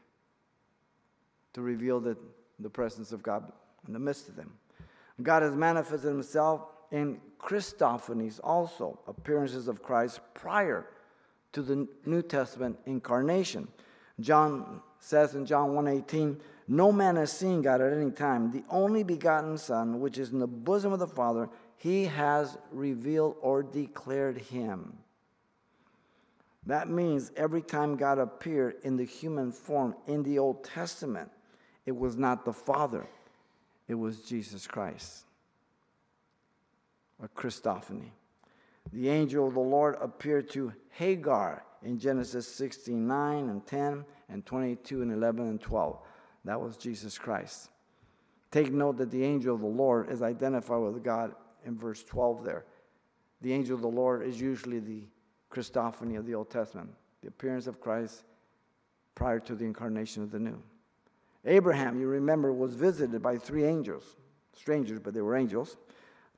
[1.53, 2.17] to reveal the,
[2.59, 3.51] the presence of God
[3.87, 4.53] in the midst of them.
[5.21, 6.61] God has manifested himself
[6.91, 10.87] in Christophanies also, appearances of Christ prior
[11.53, 13.67] to the New Testament incarnation.
[14.19, 18.51] John says in John 1:18, "No man has seen God at any time.
[18.51, 23.37] The only begotten Son, which is in the bosom of the Father, he has revealed
[23.41, 24.97] or declared him."
[26.65, 31.31] That means every time God appeared in the human form in the Old Testament,
[31.85, 33.07] it was not the Father,
[33.87, 35.23] it was Jesus Christ.
[37.23, 38.11] A Christophany.
[38.91, 44.45] The angel of the Lord appeared to Hagar in Genesis 16 9 and 10, and
[44.45, 45.99] 22 and 11 and 12.
[46.47, 47.69] That was Jesus Christ.
[48.51, 51.35] Take note that the angel of the Lord is identified with God
[51.65, 52.63] in verse 12 there.
[53.41, 55.03] The angel of the Lord is usually the
[55.51, 56.89] Christophany of the Old Testament,
[57.21, 58.23] the appearance of Christ
[59.13, 60.57] prior to the incarnation of the new.
[61.43, 64.15] Abraham, you remember, was visited by three angels,
[64.53, 65.75] strangers, but they were angels.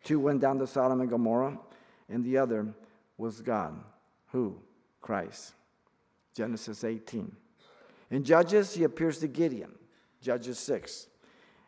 [0.04, 1.60] Two went down to Sodom and Gomorrah,
[2.10, 2.66] and the other
[3.20, 3.80] was God.
[4.32, 4.58] Who?
[5.02, 5.54] Christ.
[6.34, 7.32] Genesis 18.
[8.10, 9.76] In Judges, he appears to Gideon.
[10.22, 11.08] Judges 6.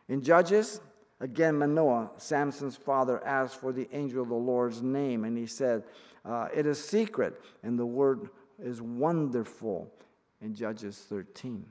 [0.08, 0.80] In Judges,
[1.20, 5.84] again, Manoah, Samson's father, asked for the angel of the Lord's name, and he said,
[6.24, 8.30] uh, It is secret, and the word
[8.62, 9.92] is wonderful
[10.40, 11.64] in Judges 13.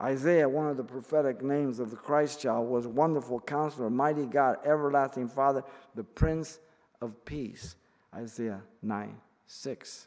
[0.00, 4.56] Isaiah, one of the prophetic names of the Christ child, was Wonderful Counselor, Mighty God,
[4.64, 5.62] Everlasting Father,
[5.94, 6.58] the Prince
[7.02, 7.76] of Peace.
[8.14, 10.06] Isaiah 9 6.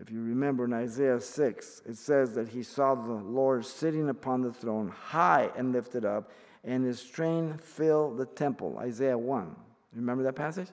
[0.00, 4.40] If you remember in Isaiah 6, it says that he saw the Lord sitting upon
[4.40, 6.30] the throne, high and lifted up,
[6.64, 8.78] and his train filled the temple.
[8.78, 9.54] Isaiah 1.
[9.94, 10.68] Remember that passage?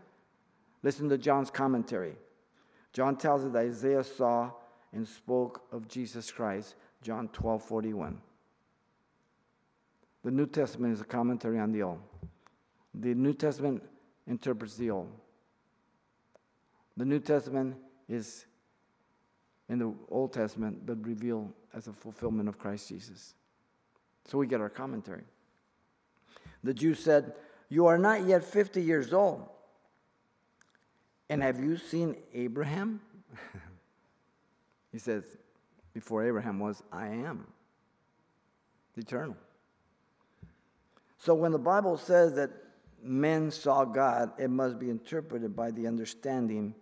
[0.82, 2.16] Listen to John's commentary.
[2.94, 4.52] John tells us that Isaiah saw
[4.94, 8.22] and spoke of Jesus Christ, John 12 41.
[10.24, 12.00] The New Testament is a commentary on the Old.
[12.94, 13.84] The New Testament
[14.26, 15.10] interprets the Old.
[16.96, 17.76] The New Testament
[18.08, 18.46] is
[19.70, 23.34] in the Old Testament, but revealed as a fulfillment of Christ Jesus.
[24.26, 25.24] So we get our commentary.
[26.64, 27.34] The Jew said,
[27.70, 29.48] You are not yet 50 years old.
[31.30, 33.02] And have you seen Abraham?
[34.92, 35.24] he says,
[35.94, 37.46] Before Abraham was, I am.
[38.96, 39.36] eternal.
[41.20, 42.52] So when the Bible says that
[43.04, 46.74] men saw God, it must be interpreted by the understanding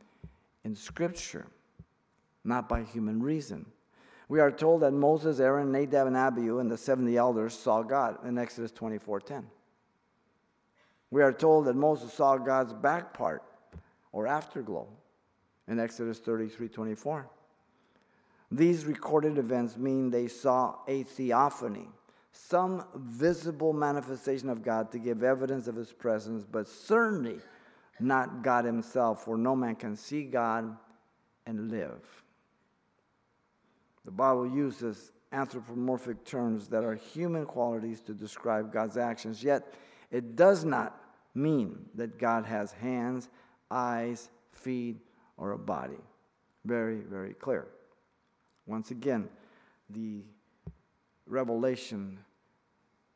[0.63, 1.47] in Scripture
[2.45, 3.65] not by human reason.
[4.27, 8.25] We are told that Moses, Aaron, Nadab, and Abihu, and the 70 elders saw God
[8.25, 9.49] in Exodus 24:10.
[11.11, 13.43] We are told that Moses saw God's back part
[14.11, 14.87] or afterglow
[15.67, 17.27] in Exodus 33:24.
[18.51, 21.89] These recorded events mean they saw a theophany,
[22.31, 27.39] some visible manifestation of God to give evidence of his presence, but certainly
[27.99, 30.77] not God himself, for no man can see God
[31.45, 32.24] and live.
[34.05, 39.73] The Bible uses anthropomorphic terms that are human qualities to describe God's actions, yet
[40.11, 41.01] it does not
[41.33, 43.29] mean that God has hands,
[43.69, 44.97] eyes, feet,
[45.37, 45.99] or a body.
[46.63, 47.67] Very, very clear.
[48.65, 49.27] Once again,
[49.89, 50.21] the
[51.27, 52.17] revelation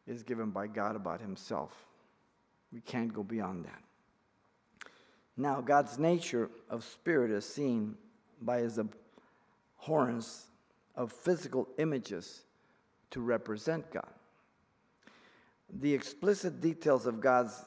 [0.05, 1.71] is given by God about Himself.
[2.73, 3.81] We can't go beyond that.
[5.37, 7.95] Now, God's nature of spirit is seen
[8.41, 10.48] by His abhorrence
[10.99, 12.43] of physical images
[13.09, 14.13] to represent God.
[15.79, 17.63] The explicit details of God's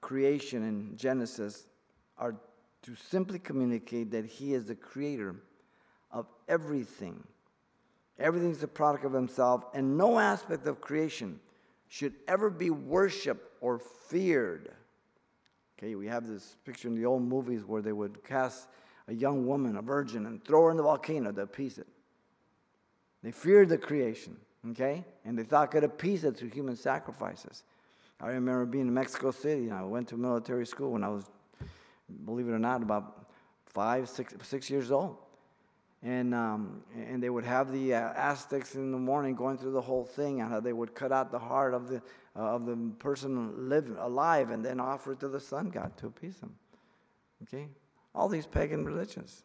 [0.00, 1.66] creation in Genesis
[2.16, 2.34] are
[2.82, 5.36] to simply communicate that He is the creator
[6.10, 7.22] of everything.
[8.18, 11.38] Everything is a product of Himself, and no aspect of creation
[11.88, 14.70] should ever be worshiped or feared.
[15.78, 18.68] Okay, we have this picture in the old movies where they would cast
[19.08, 21.86] a young woman, a virgin, and throw her in the volcano to appease it.
[23.22, 24.36] They feared the creation,
[24.70, 25.04] okay?
[25.24, 27.64] And they thought could appease it through human sacrifices.
[28.20, 29.64] I remember being in Mexico City.
[29.64, 31.24] And I went to military school when I was,
[32.24, 33.30] believe it or not, about
[33.66, 35.16] five, six, six years old.
[36.02, 39.82] And, um, and they would have the uh, Aztecs in the morning going through the
[39.82, 41.96] whole thing and how they would cut out the heart of the,
[42.34, 46.06] uh, of the person live, alive and then offer it to the sun god to
[46.06, 46.54] appease them.
[47.42, 47.68] Okay?
[48.14, 49.42] All these pagan religions.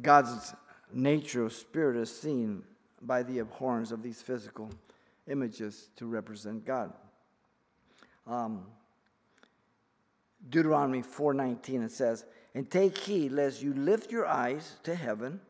[0.00, 0.54] God's
[0.92, 2.62] nature spirit is seen
[3.02, 4.70] by the abhorrence of these physical
[5.28, 6.92] images to represent God.
[8.26, 8.66] Um,
[10.48, 12.24] Deuteronomy 4:19 it says,
[12.54, 15.40] "And take heed lest you lift your eyes to heaven,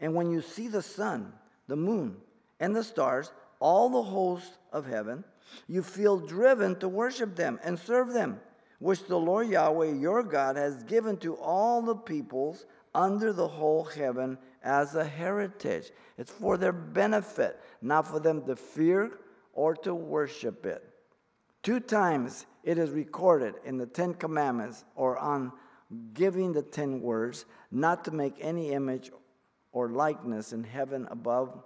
[0.00, 1.32] and when you see the sun,
[1.66, 2.20] the moon,
[2.60, 5.24] and the stars, all the hosts of heaven,
[5.66, 8.40] you feel driven to worship them and serve them,
[8.78, 13.84] which the Lord Yahweh your God has given to all the peoples under the whole
[13.84, 15.90] heaven as a heritage.
[16.16, 19.18] It's for their benefit, not for them to fear
[19.52, 20.82] or to worship it.
[21.62, 25.52] Two times it is recorded in the Ten Commandments or on
[26.12, 29.10] giving the ten words not to make any image
[29.72, 31.62] or likeness in heaven above,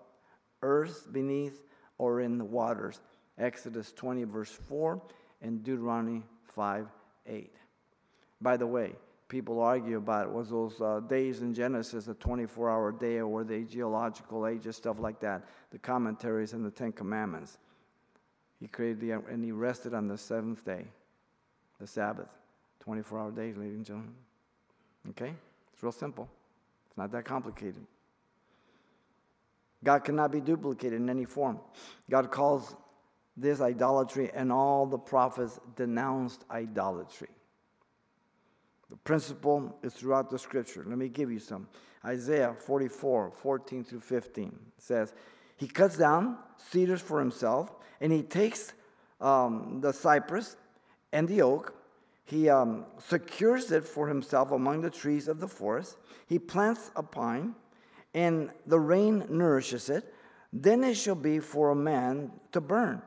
[0.63, 1.63] earth beneath,
[1.99, 3.01] or in the waters.
[3.37, 5.01] Exodus 20, verse 4,
[5.43, 6.25] and Deuteronomy
[6.55, 6.87] 5
[7.27, 7.55] 8.
[8.41, 8.95] By the way,
[9.29, 13.63] people argue about was those uh, days in Genesis, the 24 hour day, or the
[13.63, 17.59] geological ages, stuff like that, the commentaries and the Ten Commandments.
[18.59, 20.87] He created the, and he rested on the seventh day,
[21.79, 22.29] the Sabbath.
[22.81, 24.15] 24 hour days, ladies and gentlemen.
[25.11, 25.35] Okay?
[25.73, 26.29] It's real simple,
[26.89, 27.85] it's not that complicated.
[29.85, 31.61] God cannot be duplicated in any form.
[32.11, 32.75] God calls
[33.37, 37.29] this idolatry, and all the prophets denounced idolatry.
[38.91, 40.85] The principle is throughout the scripture.
[40.87, 41.69] Let me give you some.
[42.05, 45.13] Isaiah 44, 14 through 15 says,
[45.57, 47.71] He cuts down cedars for himself,
[48.01, 48.73] and he takes
[49.21, 50.57] um, the cypress
[51.13, 51.75] and the oak.
[52.25, 55.97] He um, secures it for himself among the trees of the forest.
[56.27, 57.55] He plants a pine,
[58.15, 60.15] and the rain nourishes it.
[60.53, 63.03] Then it shall be for a man to burn,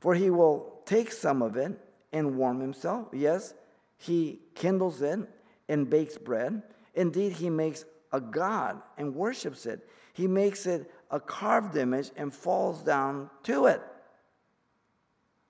[0.00, 1.78] for he will take some of it
[2.12, 3.08] and warm himself.
[3.12, 3.54] Yes,
[4.02, 5.20] he kindles it
[5.68, 6.60] and bakes bread.
[6.94, 9.88] Indeed, he makes a god and worships it.
[10.12, 13.80] He makes it a carved image and falls down to it.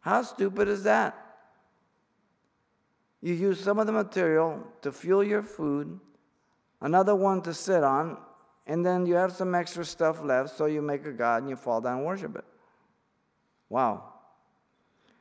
[0.00, 1.16] How stupid is that?
[3.22, 5.98] You use some of the material to fuel your food,
[6.82, 8.18] another one to sit on,
[8.66, 11.57] and then you have some extra stuff left, so you make a god and you
[11.57, 12.44] fall down and worship it.
[13.70, 14.12] Wow.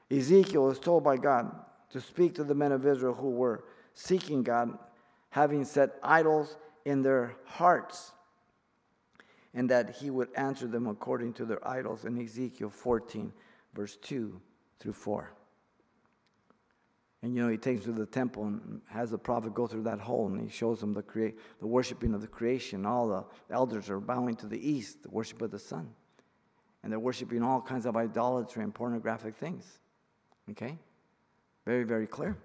[0.09, 1.55] Ezekiel is told by God
[1.91, 3.63] to speak to the men of Israel who were
[3.93, 4.77] seeking God,
[5.29, 8.11] having set idols in their hearts,
[9.53, 13.33] and that he would answer them according to their idols in Ezekiel 14,
[13.73, 14.39] verse 2
[14.79, 15.33] through 4.
[17.23, 19.83] And you know, he takes them to the temple and has the prophet go through
[19.83, 22.85] that hole and he shows them the, create, the worshiping of the creation.
[22.85, 25.89] All the elders are bowing to the east, the worship of the sun.
[26.81, 29.79] And they're worshiping all kinds of idolatry and pornographic things.
[30.49, 30.79] Okay?
[31.65, 32.37] Very, very clear.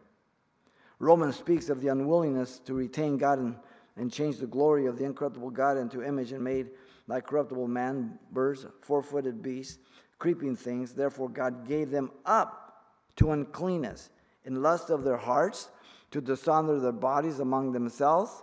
[0.99, 3.57] Romans speaks of the unwillingness to retain God and,
[3.97, 6.71] and change the glory of the incorruptible God into image and made
[7.09, 9.79] like corruptible man, birds, four footed beasts,
[10.19, 10.93] creeping things.
[10.93, 12.85] Therefore, God gave them up
[13.17, 14.11] to uncleanness
[14.45, 15.71] in lust of their hearts,
[16.12, 18.43] to dishonor their bodies among themselves.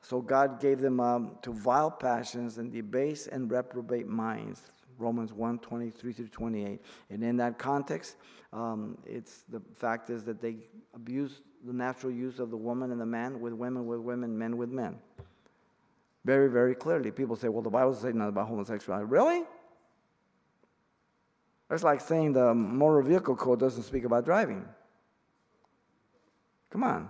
[0.00, 4.62] So God gave them up to vile passions and debase and reprobate minds.
[4.98, 6.80] Romans 1 23 through 28.
[7.10, 8.16] And in that context,
[8.52, 10.56] um, it's the fact is that they
[10.94, 14.56] abuse the natural use of the woman and the man with women with women, men
[14.56, 14.98] with men.
[16.24, 17.10] Very, very clearly.
[17.10, 19.06] People say, well, the Bible says nothing about homosexuality.
[19.06, 19.42] Really?
[21.68, 24.64] That's like saying the motor vehicle code doesn't speak about driving.
[26.70, 27.08] Come on.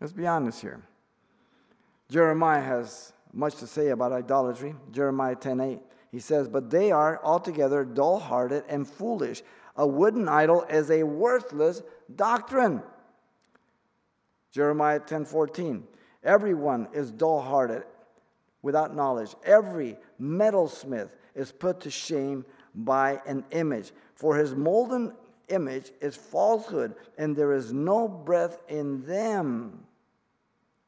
[0.00, 0.82] Let's be honest here.
[2.08, 4.74] Jeremiah has much to say about idolatry.
[4.90, 5.80] Jeremiah 10:8.
[6.12, 9.42] He says, But they are altogether dull hearted and foolish.
[9.76, 11.82] A wooden idol is a worthless
[12.14, 12.82] doctrine.
[14.52, 15.82] Jeremiah 10 14.
[16.22, 17.84] Everyone is dull hearted
[18.60, 19.34] without knowledge.
[19.42, 22.44] Every metalsmith is put to shame
[22.74, 23.92] by an image.
[24.14, 25.14] For his molten
[25.48, 29.86] image is falsehood, and there is no breath in them.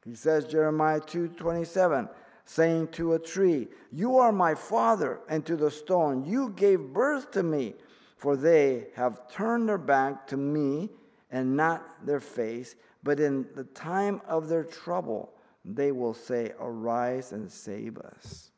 [0.04, 2.10] He says, Jeremiah 2 27
[2.44, 7.30] saying to a tree, You are my father, and to the stone, You gave birth
[7.32, 7.74] to me.
[8.16, 10.90] For they have turned their back to me
[11.30, 15.34] and not their face, but in the time of their trouble,
[15.64, 18.50] they will say, Arise and save us.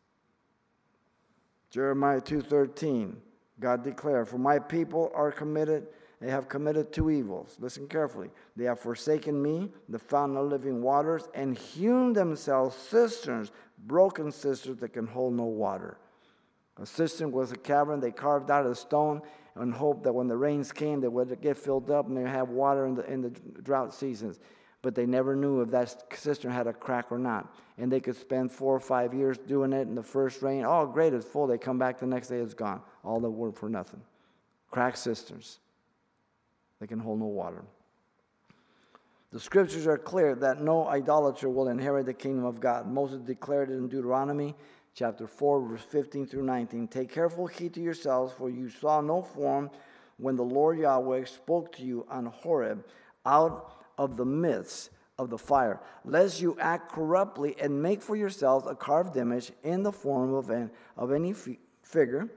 [1.70, 3.16] Jeremiah 2:13
[3.58, 5.88] God declared, For my people are committed
[6.20, 7.56] they have committed two evils.
[7.60, 8.30] Listen carefully.
[8.56, 13.52] They have forsaken me, the fountain of living waters, and hewn themselves cisterns,
[13.86, 15.98] broken cisterns that can hold no water.
[16.78, 19.20] A cistern was a cavern they carved out of stone
[19.54, 22.50] and hoped that when the rains came, they would get filled up and they have
[22.50, 23.30] water in the, in the
[23.62, 24.40] drought seasons.
[24.82, 27.54] But they never knew if that cistern had a crack or not.
[27.78, 30.64] And they could spend four or five years doing it in the first rain.
[30.66, 31.46] Oh, great, it's full.
[31.46, 32.82] They come back the next day, it's gone.
[33.02, 34.02] All the work for nothing.
[34.70, 35.58] Cracked cisterns.
[36.80, 37.64] They can hold no water.
[39.32, 42.86] The scriptures are clear that no idolater will inherit the kingdom of God.
[42.86, 44.54] Moses declared it in Deuteronomy
[44.94, 46.88] chapter 4, verse 15 through 19.
[46.88, 49.70] Take careful heed to yourselves, for you saw no form
[50.18, 52.84] when the Lord Yahweh spoke to you on Horeb
[53.26, 58.66] out of the midst of the fire, lest you act corruptly and make for yourselves
[58.66, 61.34] a carved image in the form of, an, of any
[61.82, 62.28] figure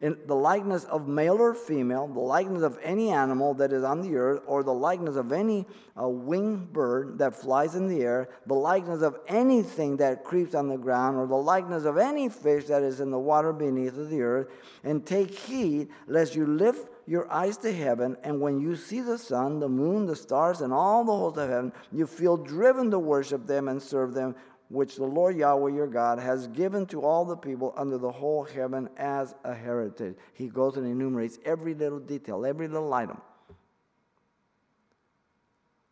[0.00, 4.02] in the likeness of male or female, the likeness of any animal that is on
[4.02, 5.64] the earth, or the likeness of any
[6.00, 10.68] uh, winged bird that flies in the air, the likeness of anything that creeps on
[10.68, 14.20] the ground, or the likeness of any fish that is in the water beneath the
[14.20, 14.48] earth,
[14.84, 19.16] and take heed lest you lift your eyes to heaven, and when you see the
[19.16, 22.98] sun, the moon, the stars, and all the hosts of heaven, you feel driven to
[22.98, 24.34] worship them and serve them
[24.68, 28.44] which the Lord Yahweh your God has given to all the people under the whole
[28.44, 30.16] heaven as a heritage.
[30.34, 33.20] He goes and enumerates every little detail, every little item.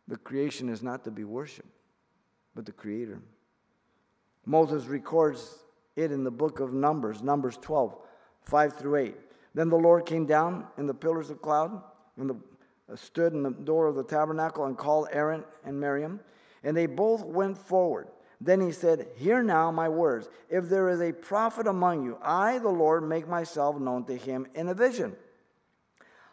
[0.07, 1.69] The creation is not to be worshiped,
[2.53, 3.19] but the Creator.
[4.45, 5.59] Moses records
[5.95, 7.95] it in the book of Numbers, Numbers 12,
[8.43, 9.15] 5 through 8.
[9.55, 11.81] Then the Lord came down in the pillars of cloud
[12.17, 12.35] and the,
[12.91, 16.19] uh, stood in the door of the tabernacle and called Aaron and Miriam,
[16.63, 18.07] and they both went forward.
[18.41, 20.29] Then he said, Hear now my words.
[20.49, 24.47] If there is a prophet among you, I, the Lord, make myself known to him
[24.55, 25.15] in a vision.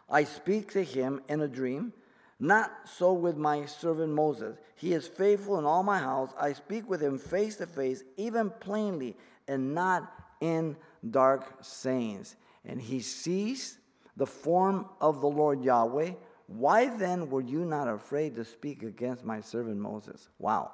[0.09, 1.93] I speak to him in a dream.
[2.39, 4.57] Not so with my servant Moses.
[4.75, 6.31] He is faithful in all my house.
[6.37, 9.15] I speak with him face to face, even plainly,
[9.47, 10.75] and not in
[11.09, 12.35] dark sayings.
[12.65, 13.77] And he sees
[14.17, 16.11] the form of the Lord Yahweh.
[16.47, 20.27] Why then were you not afraid to speak against my servant Moses?
[20.37, 20.71] Wow.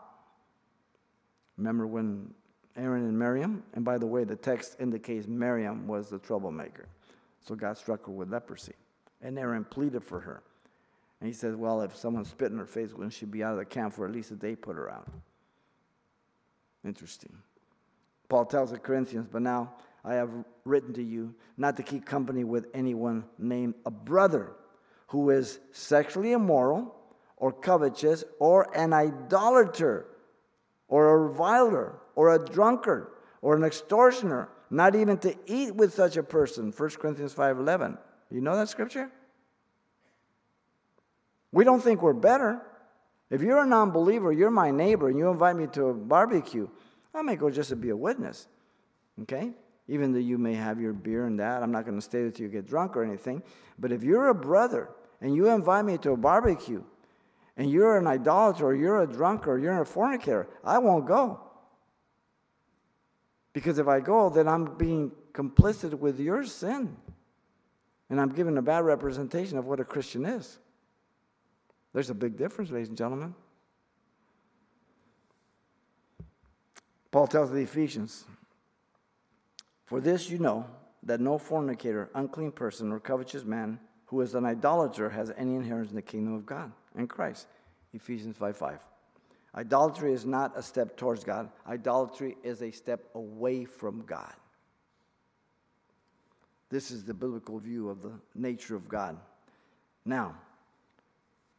[1.59, 2.33] Remember when
[2.77, 6.87] Aaron and Miriam, and by the way, the text indicates Miriam was the troublemaker.
[7.45, 8.73] So God struck her with leprosy.
[9.21, 10.41] And Aaron pleaded for her.
[11.19, 13.57] And he said, Well, if someone spit in her face, wouldn't she be out of
[13.59, 15.09] the camp for at least a day put her out?
[16.85, 17.35] Interesting.
[18.29, 19.73] Paul tells the Corinthians, But now
[20.05, 20.29] I have
[20.63, 24.53] written to you not to keep company with anyone named a brother
[25.07, 26.95] who is sexually immoral
[27.35, 30.05] or covetous or an idolater
[30.89, 33.07] or a reviler or a drunkard
[33.41, 36.71] or an extortioner, not even to eat with such a person.
[36.71, 37.97] 1 Corinthians 5:11.
[38.29, 39.09] You know that scripture?
[41.51, 42.61] We don't think we're better.
[43.29, 46.67] If you're a non-believer, you're my neighbor, and you invite me to a barbecue,
[47.13, 48.47] I may go just to be a witness.
[49.21, 49.53] Okay?
[49.87, 52.39] Even though you may have your beer and that, I'm not going to stay with
[52.39, 53.41] you get drunk or anything.
[53.79, 54.89] But if you're a brother
[55.21, 56.83] and you invite me to a barbecue,
[57.59, 61.41] and you're an idolater you're a drunkard or you're a fornicator, I won't go.
[63.51, 66.95] Because if I go, then I'm being complicit with your sin.
[68.09, 70.57] And I'm giving a bad representation of what a Christian is.
[71.93, 73.35] There's a big difference, ladies and gentlemen.
[77.11, 78.23] Paul tells the Ephesians,
[79.85, 80.65] For this you know
[81.03, 85.89] that no fornicator, unclean person, or covetous man who is an idolater has any inheritance
[85.89, 87.47] in the kingdom of God and Christ.
[87.93, 88.79] Ephesians 5 5.
[89.55, 94.33] Idolatry is not a step towards God, idolatry is a step away from God.
[96.69, 99.17] This is the biblical view of the nature of God.
[100.05, 100.35] Now,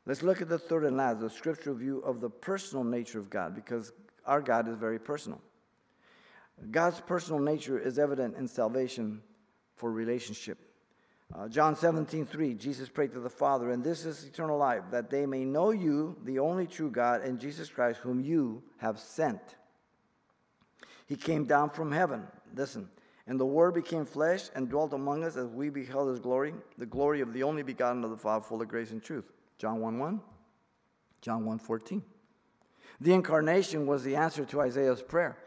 [0.06, 3.28] let's look at the third and last, the scriptural view of the personal nature of
[3.28, 3.92] God, because
[4.24, 5.40] our God is very personal.
[6.70, 9.20] God's personal nature is evident in salvation
[9.74, 10.58] for relationship.
[11.32, 15.10] Uh, John 17, 3, Jesus prayed to the Father, and this is eternal life, that
[15.10, 19.40] they may know you, the only true God, and Jesus Christ, whom you have sent.
[21.06, 22.24] He came down from heaven.
[22.54, 22.88] Listen.
[23.26, 26.86] And the Word became flesh and dwelt among us as we beheld his glory, the
[26.86, 29.30] glory of the only begotten of the Father, full of grace and truth.
[29.56, 30.20] John 1 1,
[31.20, 32.02] John 1 14.
[33.00, 35.38] The incarnation was the answer to Isaiah's prayer.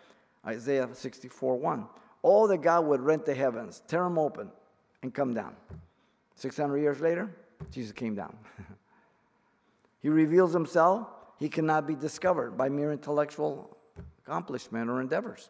[0.45, 1.85] Isaiah 64 1.
[2.23, 4.49] Oh, that God would rent the heavens, tear them open,
[5.03, 5.55] and come down.
[6.35, 7.29] 600 years later,
[7.71, 8.35] Jesus came down.
[10.01, 11.07] he reveals himself.
[11.37, 13.77] He cannot be discovered by mere intellectual
[14.25, 15.49] accomplishment or endeavors.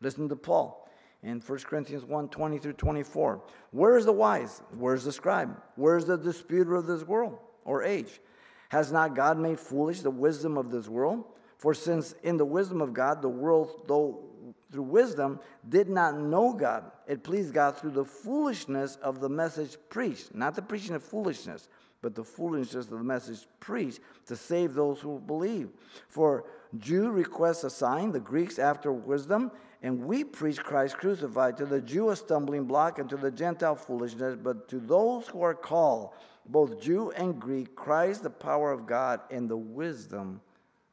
[0.00, 0.88] Listen to Paul
[1.22, 3.42] in 1 Corinthians 1 20 through 24.
[3.70, 4.62] Where is the wise?
[4.76, 5.56] Where is the scribe?
[5.76, 8.20] Where is the disputer of this world or age?
[8.68, 11.24] Has not God made foolish the wisdom of this world?
[11.56, 14.24] For since in the wisdom of God, the world, though
[14.70, 16.90] through wisdom did not know God.
[17.08, 21.68] It pleased God through the foolishness of the message preached, not the preaching of foolishness,
[22.02, 25.70] but the foolishness of the message preached to save those who believe.
[26.08, 26.44] For
[26.78, 29.50] Jew requests a sign, the Greeks after wisdom,
[29.82, 31.56] and we preach Christ crucified.
[31.56, 35.40] To the Jew a stumbling block, and to the Gentile foolishness, but to those who
[35.40, 36.10] are called,
[36.46, 40.42] both Jew and Greek, Christ the power of God and the wisdom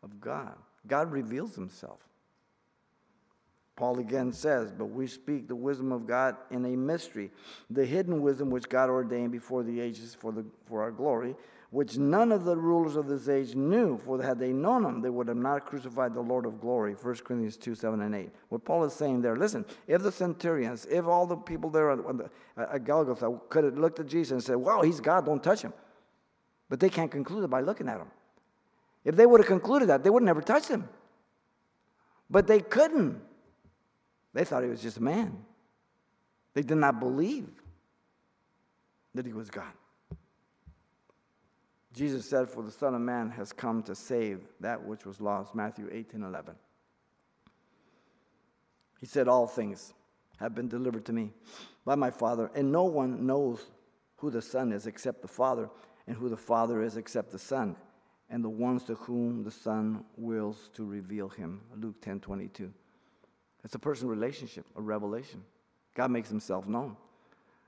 [0.01, 0.55] of God.
[0.87, 1.99] God reveals himself.
[3.75, 7.31] Paul again says, But we speak the wisdom of God in a mystery,
[7.69, 11.35] the hidden wisdom which God ordained before the ages for, the, for our glory,
[11.71, 15.09] which none of the rulers of this age knew, for had they known him, they
[15.09, 16.93] would have not crucified the Lord of glory.
[16.93, 18.29] 1 Corinthians 2 7 and 8.
[18.47, 21.91] What Paul is saying there, listen, if the centurions, if all the people there
[22.57, 25.73] at Golgotha could have looked at Jesus and said, Wow, he's God, don't touch him.
[26.69, 28.07] But they can't conclude it by looking at him.
[29.03, 30.87] If they would have concluded that, they would never touched him.
[32.29, 33.21] But they couldn't.
[34.35, 35.45] They thought he was just a man.
[36.53, 37.47] They did not believe
[39.13, 39.71] that he was God.
[41.93, 45.55] Jesus said, For the Son of Man has come to save that which was lost.
[45.55, 46.53] Matthew 18 11.
[48.99, 49.93] He said, All things
[50.37, 51.31] have been delivered to me
[51.85, 53.71] by my Father, and no one knows
[54.17, 55.69] who the Son is except the Father,
[56.07, 57.77] and who the Father is except the Son,
[58.29, 61.61] and the ones to whom the Son wills to reveal him.
[61.77, 62.73] Luke 10 22.
[63.65, 65.43] It's a personal relationship, a revelation.
[65.95, 66.95] God makes himself known.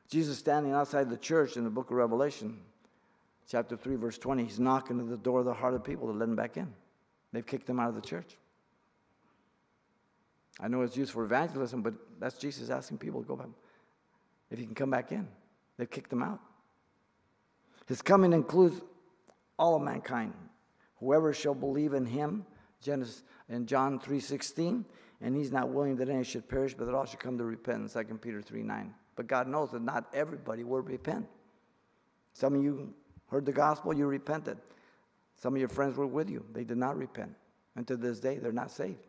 [0.07, 2.59] Jesus standing outside the church in the book of Revelation,
[3.49, 6.13] chapter 3, verse 20, he's knocking at the door of the heart of people to
[6.13, 6.71] let him back in.
[7.33, 8.37] They've kicked him out of the church.
[10.59, 13.49] I know it's used for evangelism, but that's Jesus asking people to go back.
[14.49, 15.27] If he can come back in,
[15.77, 16.39] they've kicked him out.
[17.87, 18.81] His coming includes
[19.57, 20.33] all of mankind.
[20.99, 22.45] Whoever shall believe in him,
[22.81, 24.85] Genesis in John 3:16,
[25.21, 27.93] and he's not willing that any should perish, but that all should come to repentance,
[27.93, 28.93] 2 Peter 3 9.
[29.15, 31.27] But God knows that not everybody will repent.
[32.33, 32.93] Some of you
[33.29, 34.57] heard the gospel, you repented.
[35.35, 37.33] Some of your friends were with you, they did not repent.
[37.75, 39.05] And to this day, they're not saved.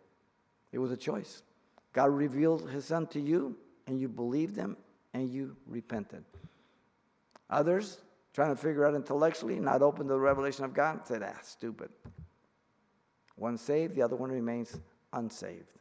[0.72, 1.42] It was a choice.
[1.92, 3.56] God revealed his son to you,
[3.86, 4.76] and you believed him,
[5.14, 6.24] and you repented.
[7.48, 8.02] Others,
[8.34, 11.88] trying to figure out intellectually, not open to the revelation of God, said, ah, stupid.
[13.36, 14.78] One saved, the other one remains
[15.12, 15.77] unsaved.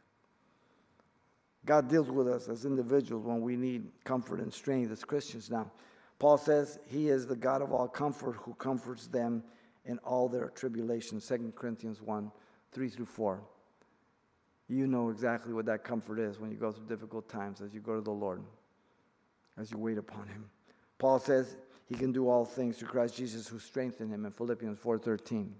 [1.68, 5.70] God deals with us as individuals when we need comfort and strength as Christians now.
[6.18, 9.44] Paul says he is the God of all comfort who comforts them
[9.84, 11.28] in all their tribulations.
[11.28, 12.32] 2 Corinthians 1
[12.72, 13.42] 3 through 4.
[14.68, 17.80] You know exactly what that comfort is when you go through difficult times as you
[17.80, 18.42] go to the Lord,
[19.58, 20.48] as you wait upon him.
[20.96, 24.78] Paul says he can do all things through Christ Jesus who strengthened him in Philippians
[24.78, 25.52] 4:13.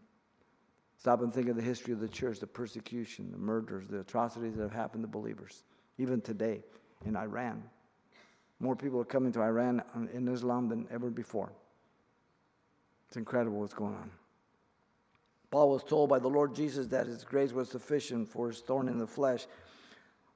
[0.97, 4.57] Stop and think of the history of the church, the persecution, the murders, the atrocities
[4.57, 5.65] that have happened to believers
[5.99, 6.63] even today
[7.05, 7.63] in Iran.
[8.61, 9.83] More people are coming to Iran
[10.13, 11.53] in Islam than ever before.
[13.09, 14.11] It's incredible what's going on.
[15.51, 18.89] Paul was told by the Lord Jesus that his grace was sufficient for his thorn
[18.89, 19.47] in the flesh,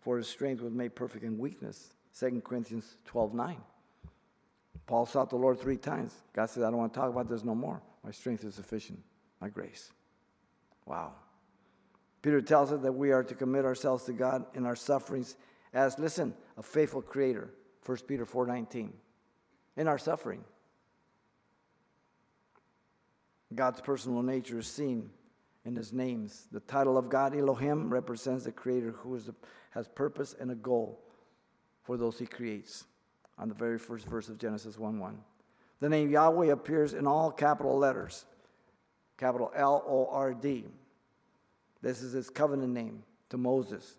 [0.01, 1.95] for his strength was made perfect in weakness.
[2.19, 3.57] 2 Corinthians 12 9.
[4.87, 6.15] Paul sought the Lord three times.
[6.33, 7.83] God said, I don't want to talk about this no more.
[8.05, 9.01] My strength is sufficient,
[9.41, 9.93] my grace.
[10.87, 11.13] Wow.
[12.21, 15.37] Peter tells us that we are to commit ourselves to God in our sufferings
[15.73, 17.51] as, listen, a faithful creator.
[17.85, 18.91] 1 Peter 4.19.
[19.77, 20.45] In our suffering.
[23.55, 25.11] God's personal nature is seen
[25.65, 26.47] in his names.
[26.53, 29.31] The title of God, Elohim, represents the creator who is,
[29.71, 31.01] has purpose and a goal
[31.83, 32.85] for those he creates.
[33.39, 35.19] On the very first verse of Genesis 1 1.
[35.81, 38.25] The name Yahweh appears in all capital letters,
[39.17, 40.67] capital L O R D.
[41.81, 43.97] This is his covenant name to Moses.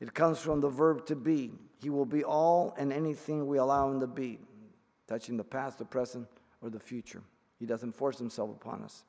[0.00, 1.52] It comes from the verb to be.
[1.80, 4.38] He will be all and anything we allow him to be,
[5.06, 6.26] touching the past, the present,
[6.62, 7.22] or the future.
[7.58, 9.04] He doesn't force himself upon us.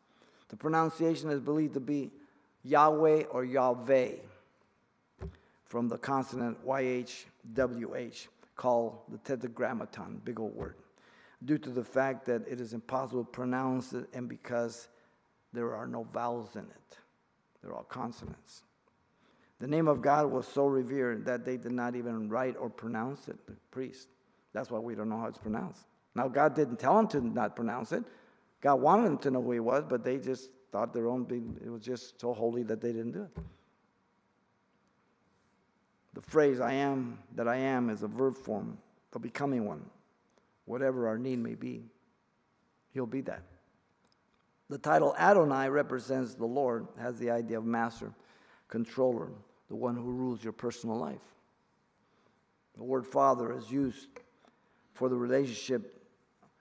[0.49, 2.11] The pronunciation is believed to be
[2.63, 4.11] Yahweh or Yahweh
[5.65, 10.75] from the consonant YHWH, called the tetragrammaton, big old word,
[11.43, 14.87] due to the fact that it is impossible to pronounce it and because
[15.51, 16.97] there are no vowels in it.
[17.61, 18.63] They're all consonants.
[19.59, 23.27] The name of God was so revered that they did not even write or pronounce
[23.27, 24.09] it, the priest.
[24.53, 25.85] That's why we don't know how it's pronounced.
[26.13, 28.03] Now, God didn't tell them to not pronounce it.
[28.61, 31.57] God wanted them to know who He was, but they just thought their own being,
[31.63, 33.37] it was just so holy that they didn't do it.
[36.13, 38.77] The phrase I am that I am is a verb form,
[39.13, 39.85] a becoming one.
[40.65, 41.85] Whatever our need may be,
[42.93, 43.43] He'll be that.
[44.69, 48.13] The title Adonai represents the Lord, has the idea of master
[48.67, 49.29] controller,
[49.69, 51.21] the one who rules your personal life.
[52.75, 54.07] The word father is used
[54.93, 56.01] for the relationship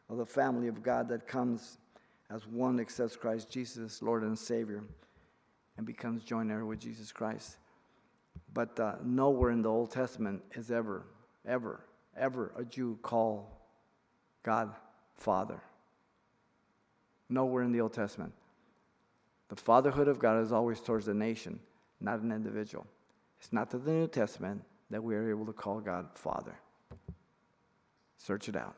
[0.09, 1.79] of the family of God that comes
[2.31, 4.83] as one accepts Christ Jesus, Lord and Savior,
[5.77, 7.57] and becomes joint heir with Jesus Christ.
[8.53, 11.05] But uh, nowhere in the Old Testament is ever,
[11.47, 11.81] ever,
[12.17, 13.61] ever a Jew call
[14.43, 14.75] God
[15.15, 15.61] Father.
[17.29, 18.33] Nowhere in the Old Testament.
[19.49, 21.59] The fatherhood of God is always towards the nation
[22.05, 22.87] not an individual.
[23.41, 26.55] It's not to the New Testament, that we are able to call God Father.
[28.19, 28.77] Search it out.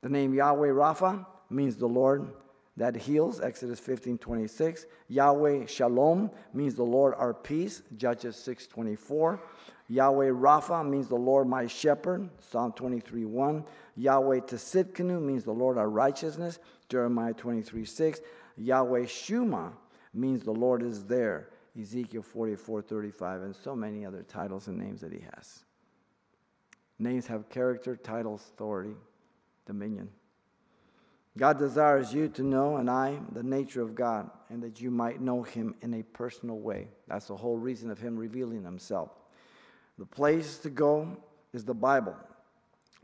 [0.00, 2.28] The name Yahweh Rapha means the Lord
[2.76, 4.86] that heals, Exodus 15 26.
[5.08, 9.40] Yahweh Shalom means the Lord our peace, Judges 6 24.
[9.88, 13.64] Yahweh Rapha means the Lord my shepherd, Psalm 23 1.
[13.96, 18.20] Yahweh Tsidkenu means the Lord our righteousness, Jeremiah 23 6.
[18.56, 19.72] Yahweh Shammah
[20.14, 21.48] means the Lord is there,
[21.80, 25.64] Ezekiel 44 35, and so many other titles and names that he has.
[26.98, 28.94] Names have character, titles, authority,
[29.66, 30.08] dominion.
[31.36, 35.20] God desires you to know, and I, the nature of God, and that you might
[35.20, 36.88] know Him in a personal way.
[37.06, 39.10] That's the whole reason of Him revealing Himself.
[39.98, 41.16] The place to go
[41.52, 42.16] is the Bible.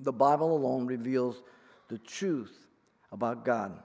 [0.00, 1.42] The Bible alone reveals
[1.88, 2.66] the truth
[3.12, 3.78] about God.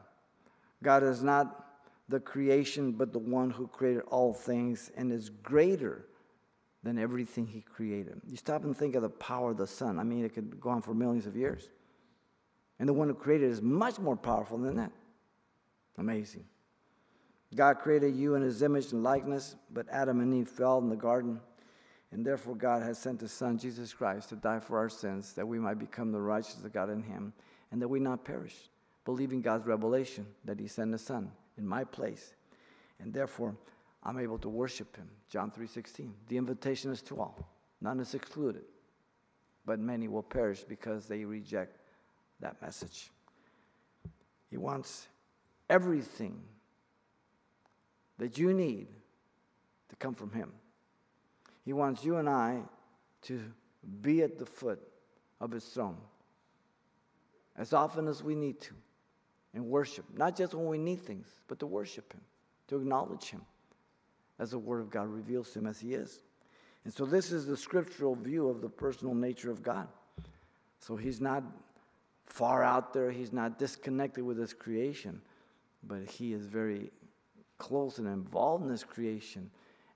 [0.81, 1.68] God is not
[2.09, 6.05] the creation, but the one who created all things and is greater
[6.83, 8.19] than everything He created.
[8.27, 9.99] You stop and think of the power of the sun.
[9.99, 11.69] I mean, it could go on for millions of years.
[12.79, 14.91] And the one who created is much more powerful than that.
[15.97, 16.45] Amazing.
[17.53, 20.95] God created you in his image and likeness, but Adam and Eve fell in the
[20.95, 21.39] garden.
[22.11, 25.47] And therefore, God has sent his Son, Jesus Christ, to die for our sins, that
[25.47, 27.33] we might become the righteousness of God in him,
[27.71, 28.55] and that we not perish,
[29.05, 32.33] believing God's revelation that he sent his Son in my place.
[32.99, 33.55] And therefore,
[34.01, 35.09] I'm able to worship him.
[35.29, 36.09] John 3.16.
[36.27, 37.47] The invitation is to all.
[37.81, 38.63] None is excluded.
[39.65, 41.77] But many will perish because they reject
[42.39, 43.11] that message.
[44.49, 45.07] He wants
[45.69, 46.41] everything
[48.17, 48.87] that you need
[49.89, 50.51] to come from Him.
[51.65, 52.61] He wants you and I
[53.23, 53.41] to
[54.01, 54.79] be at the foot
[55.39, 55.97] of His throne
[57.55, 58.73] as often as we need to
[59.53, 62.21] and worship, not just when we need things, but to worship Him,
[62.67, 63.41] to acknowledge Him
[64.37, 66.19] as the Word of God reveals Him as He is.
[66.85, 69.87] And so, this is the scriptural view of the personal nature of God.
[70.79, 71.43] So, He's not
[72.29, 73.11] far out there.
[73.11, 75.21] He's not disconnected with his creation,
[75.83, 76.91] but he is very
[77.57, 79.49] close and involved in his creation,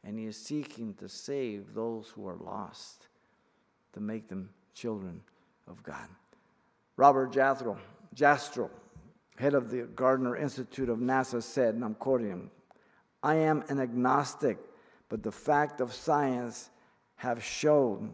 [0.03, 3.07] and he is seeking to save those who are lost,
[3.93, 5.21] to make them children
[5.67, 6.07] of God.
[6.97, 7.77] Robert Jastrow,
[8.15, 8.69] Jastrow
[9.35, 12.51] head of the Goddard Institute of NASA, said, and I'm quoting him,
[13.21, 14.57] I am an agnostic,
[15.09, 16.69] but the fact of science
[17.15, 18.13] have shown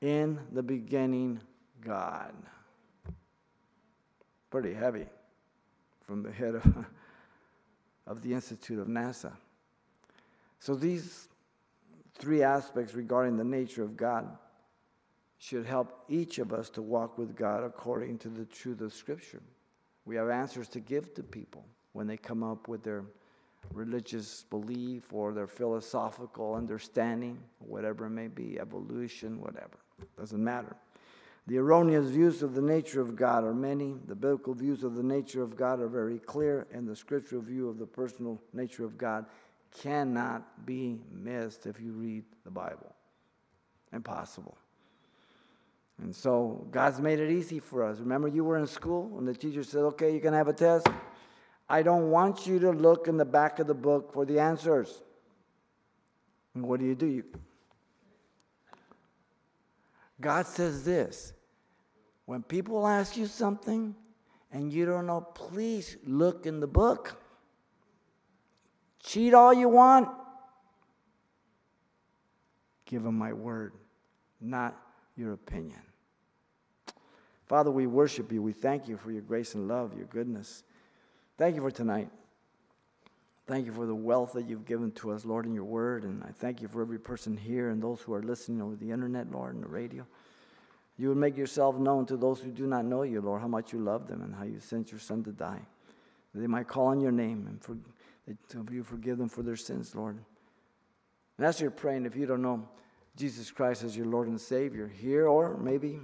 [0.00, 1.40] in the beginning
[1.80, 2.34] God
[4.50, 5.06] pretty heavy
[6.06, 6.86] from the head of,
[8.06, 9.32] of the Institute of NASA.
[10.58, 11.28] So these
[12.14, 14.26] three aspects regarding the nature of God
[15.38, 19.40] should help each of us to walk with God according to the truth of Scripture.
[20.08, 23.04] We have answers to give to people when they come up with their
[23.74, 29.76] religious belief or their philosophical understanding, whatever it may be, evolution, whatever.
[30.18, 30.74] Doesn't matter.
[31.46, 33.96] The erroneous views of the nature of God are many.
[34.06, 37.68] The biblical views of the nature of God are very clear, and the scriptural view
[37.68, 39.26] of the personal nature of God
[39.82, 42.94] cannot be missed if you read the Bible.
[43.92, 44.56] Impossible.
[46.00, 47.98] And so God's made it easy for us.
[47.98, 50.86] Remember, you were in school and the teacher said, Okay, you can have a test.
[51.68, 55.02] I don't want you to look in the back of the book for the answers.
[56.54, 57.06] And what do you do?
[57.06, 57.24] You,
[60.20, 61.32] God says this
[62.26, 63.94] when people ask you something
[64.50, 67.20] and you don't know, please look in the book.
[69.02, 70.08] Cheat all you want.
[72.86, 73.74] Give them my word,
[74.40, 74.76] not
[75.16, 75.80] your opinion.
[77.48, 78.42] Father, we worship you.
[78.42, 80.62] We thank you for your grace and love, your goodness.
[81.38, 82.10] Thank you for tonight.
[83.46, 86.04] Thank you for the wealth that you've given to us, Lord, in your word.
[86.04, 88.90] And I thank you for every person here and those who are listening over the
[88.90, 90.06] internet, Lord, and the radio.
[90.98, 93.72] You would make yourself known to those who do not know you, Lord, how much
[93.72, 95.62] you love them and how you sent your Son to die.
[96.34, 97.78] That they might call on your name and for,
[98.26, 100.18] that you forgive them for their sins, Lord.
[101.38, 102.68] And as you're praying, if you don't know
[103.16, 106.00] Jesus Christ as your Lord and Savior, here or maybe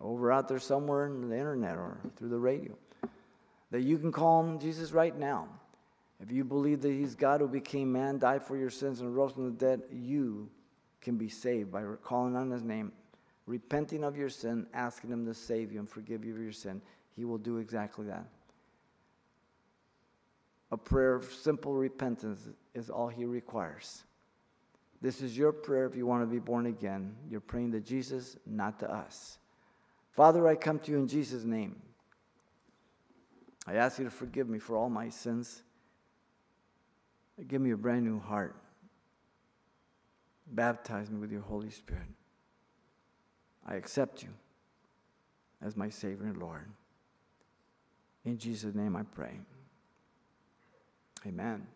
[0.00, 2.76] over out there somewhere in the internet or through the radio,
[3.70, 5.48] that you can call him Jesus right now.
[6.22, 9.32] If you believe that he's God who became man, died for your sins, and rose
[9.32, 10.48] from the dead, you
[11.00, 12.92] can be saved by calling on his name
[13.50, 16.80] repenting of your sin, asking Him to save you and forgive you of your sin,
[17.16, 18.24] He will do exactly that.
[20.70, 24.04] A prayer of simple repentance is all He requires.
[25.02, 27.16] This is your prayer if you want to be born again.
[27.28, 29.38] You're praying to Jesus, not to us.
[30.10, 31.76] Father, I come to you in Jesus' name.
[33.66, 35.62] I ask you to forgive me for all my sins.
[37.46, 38.56] Give me a brand new heart.
[40.46, 42.08] Baptize me with your Holy Spirit.
[43.66, 44.30] I accept you
[45.62, 46.68] as my Savior and Lord.
[48.24, 49.38] In Jesus' name I pray.
[51.26, 51.66] Amen.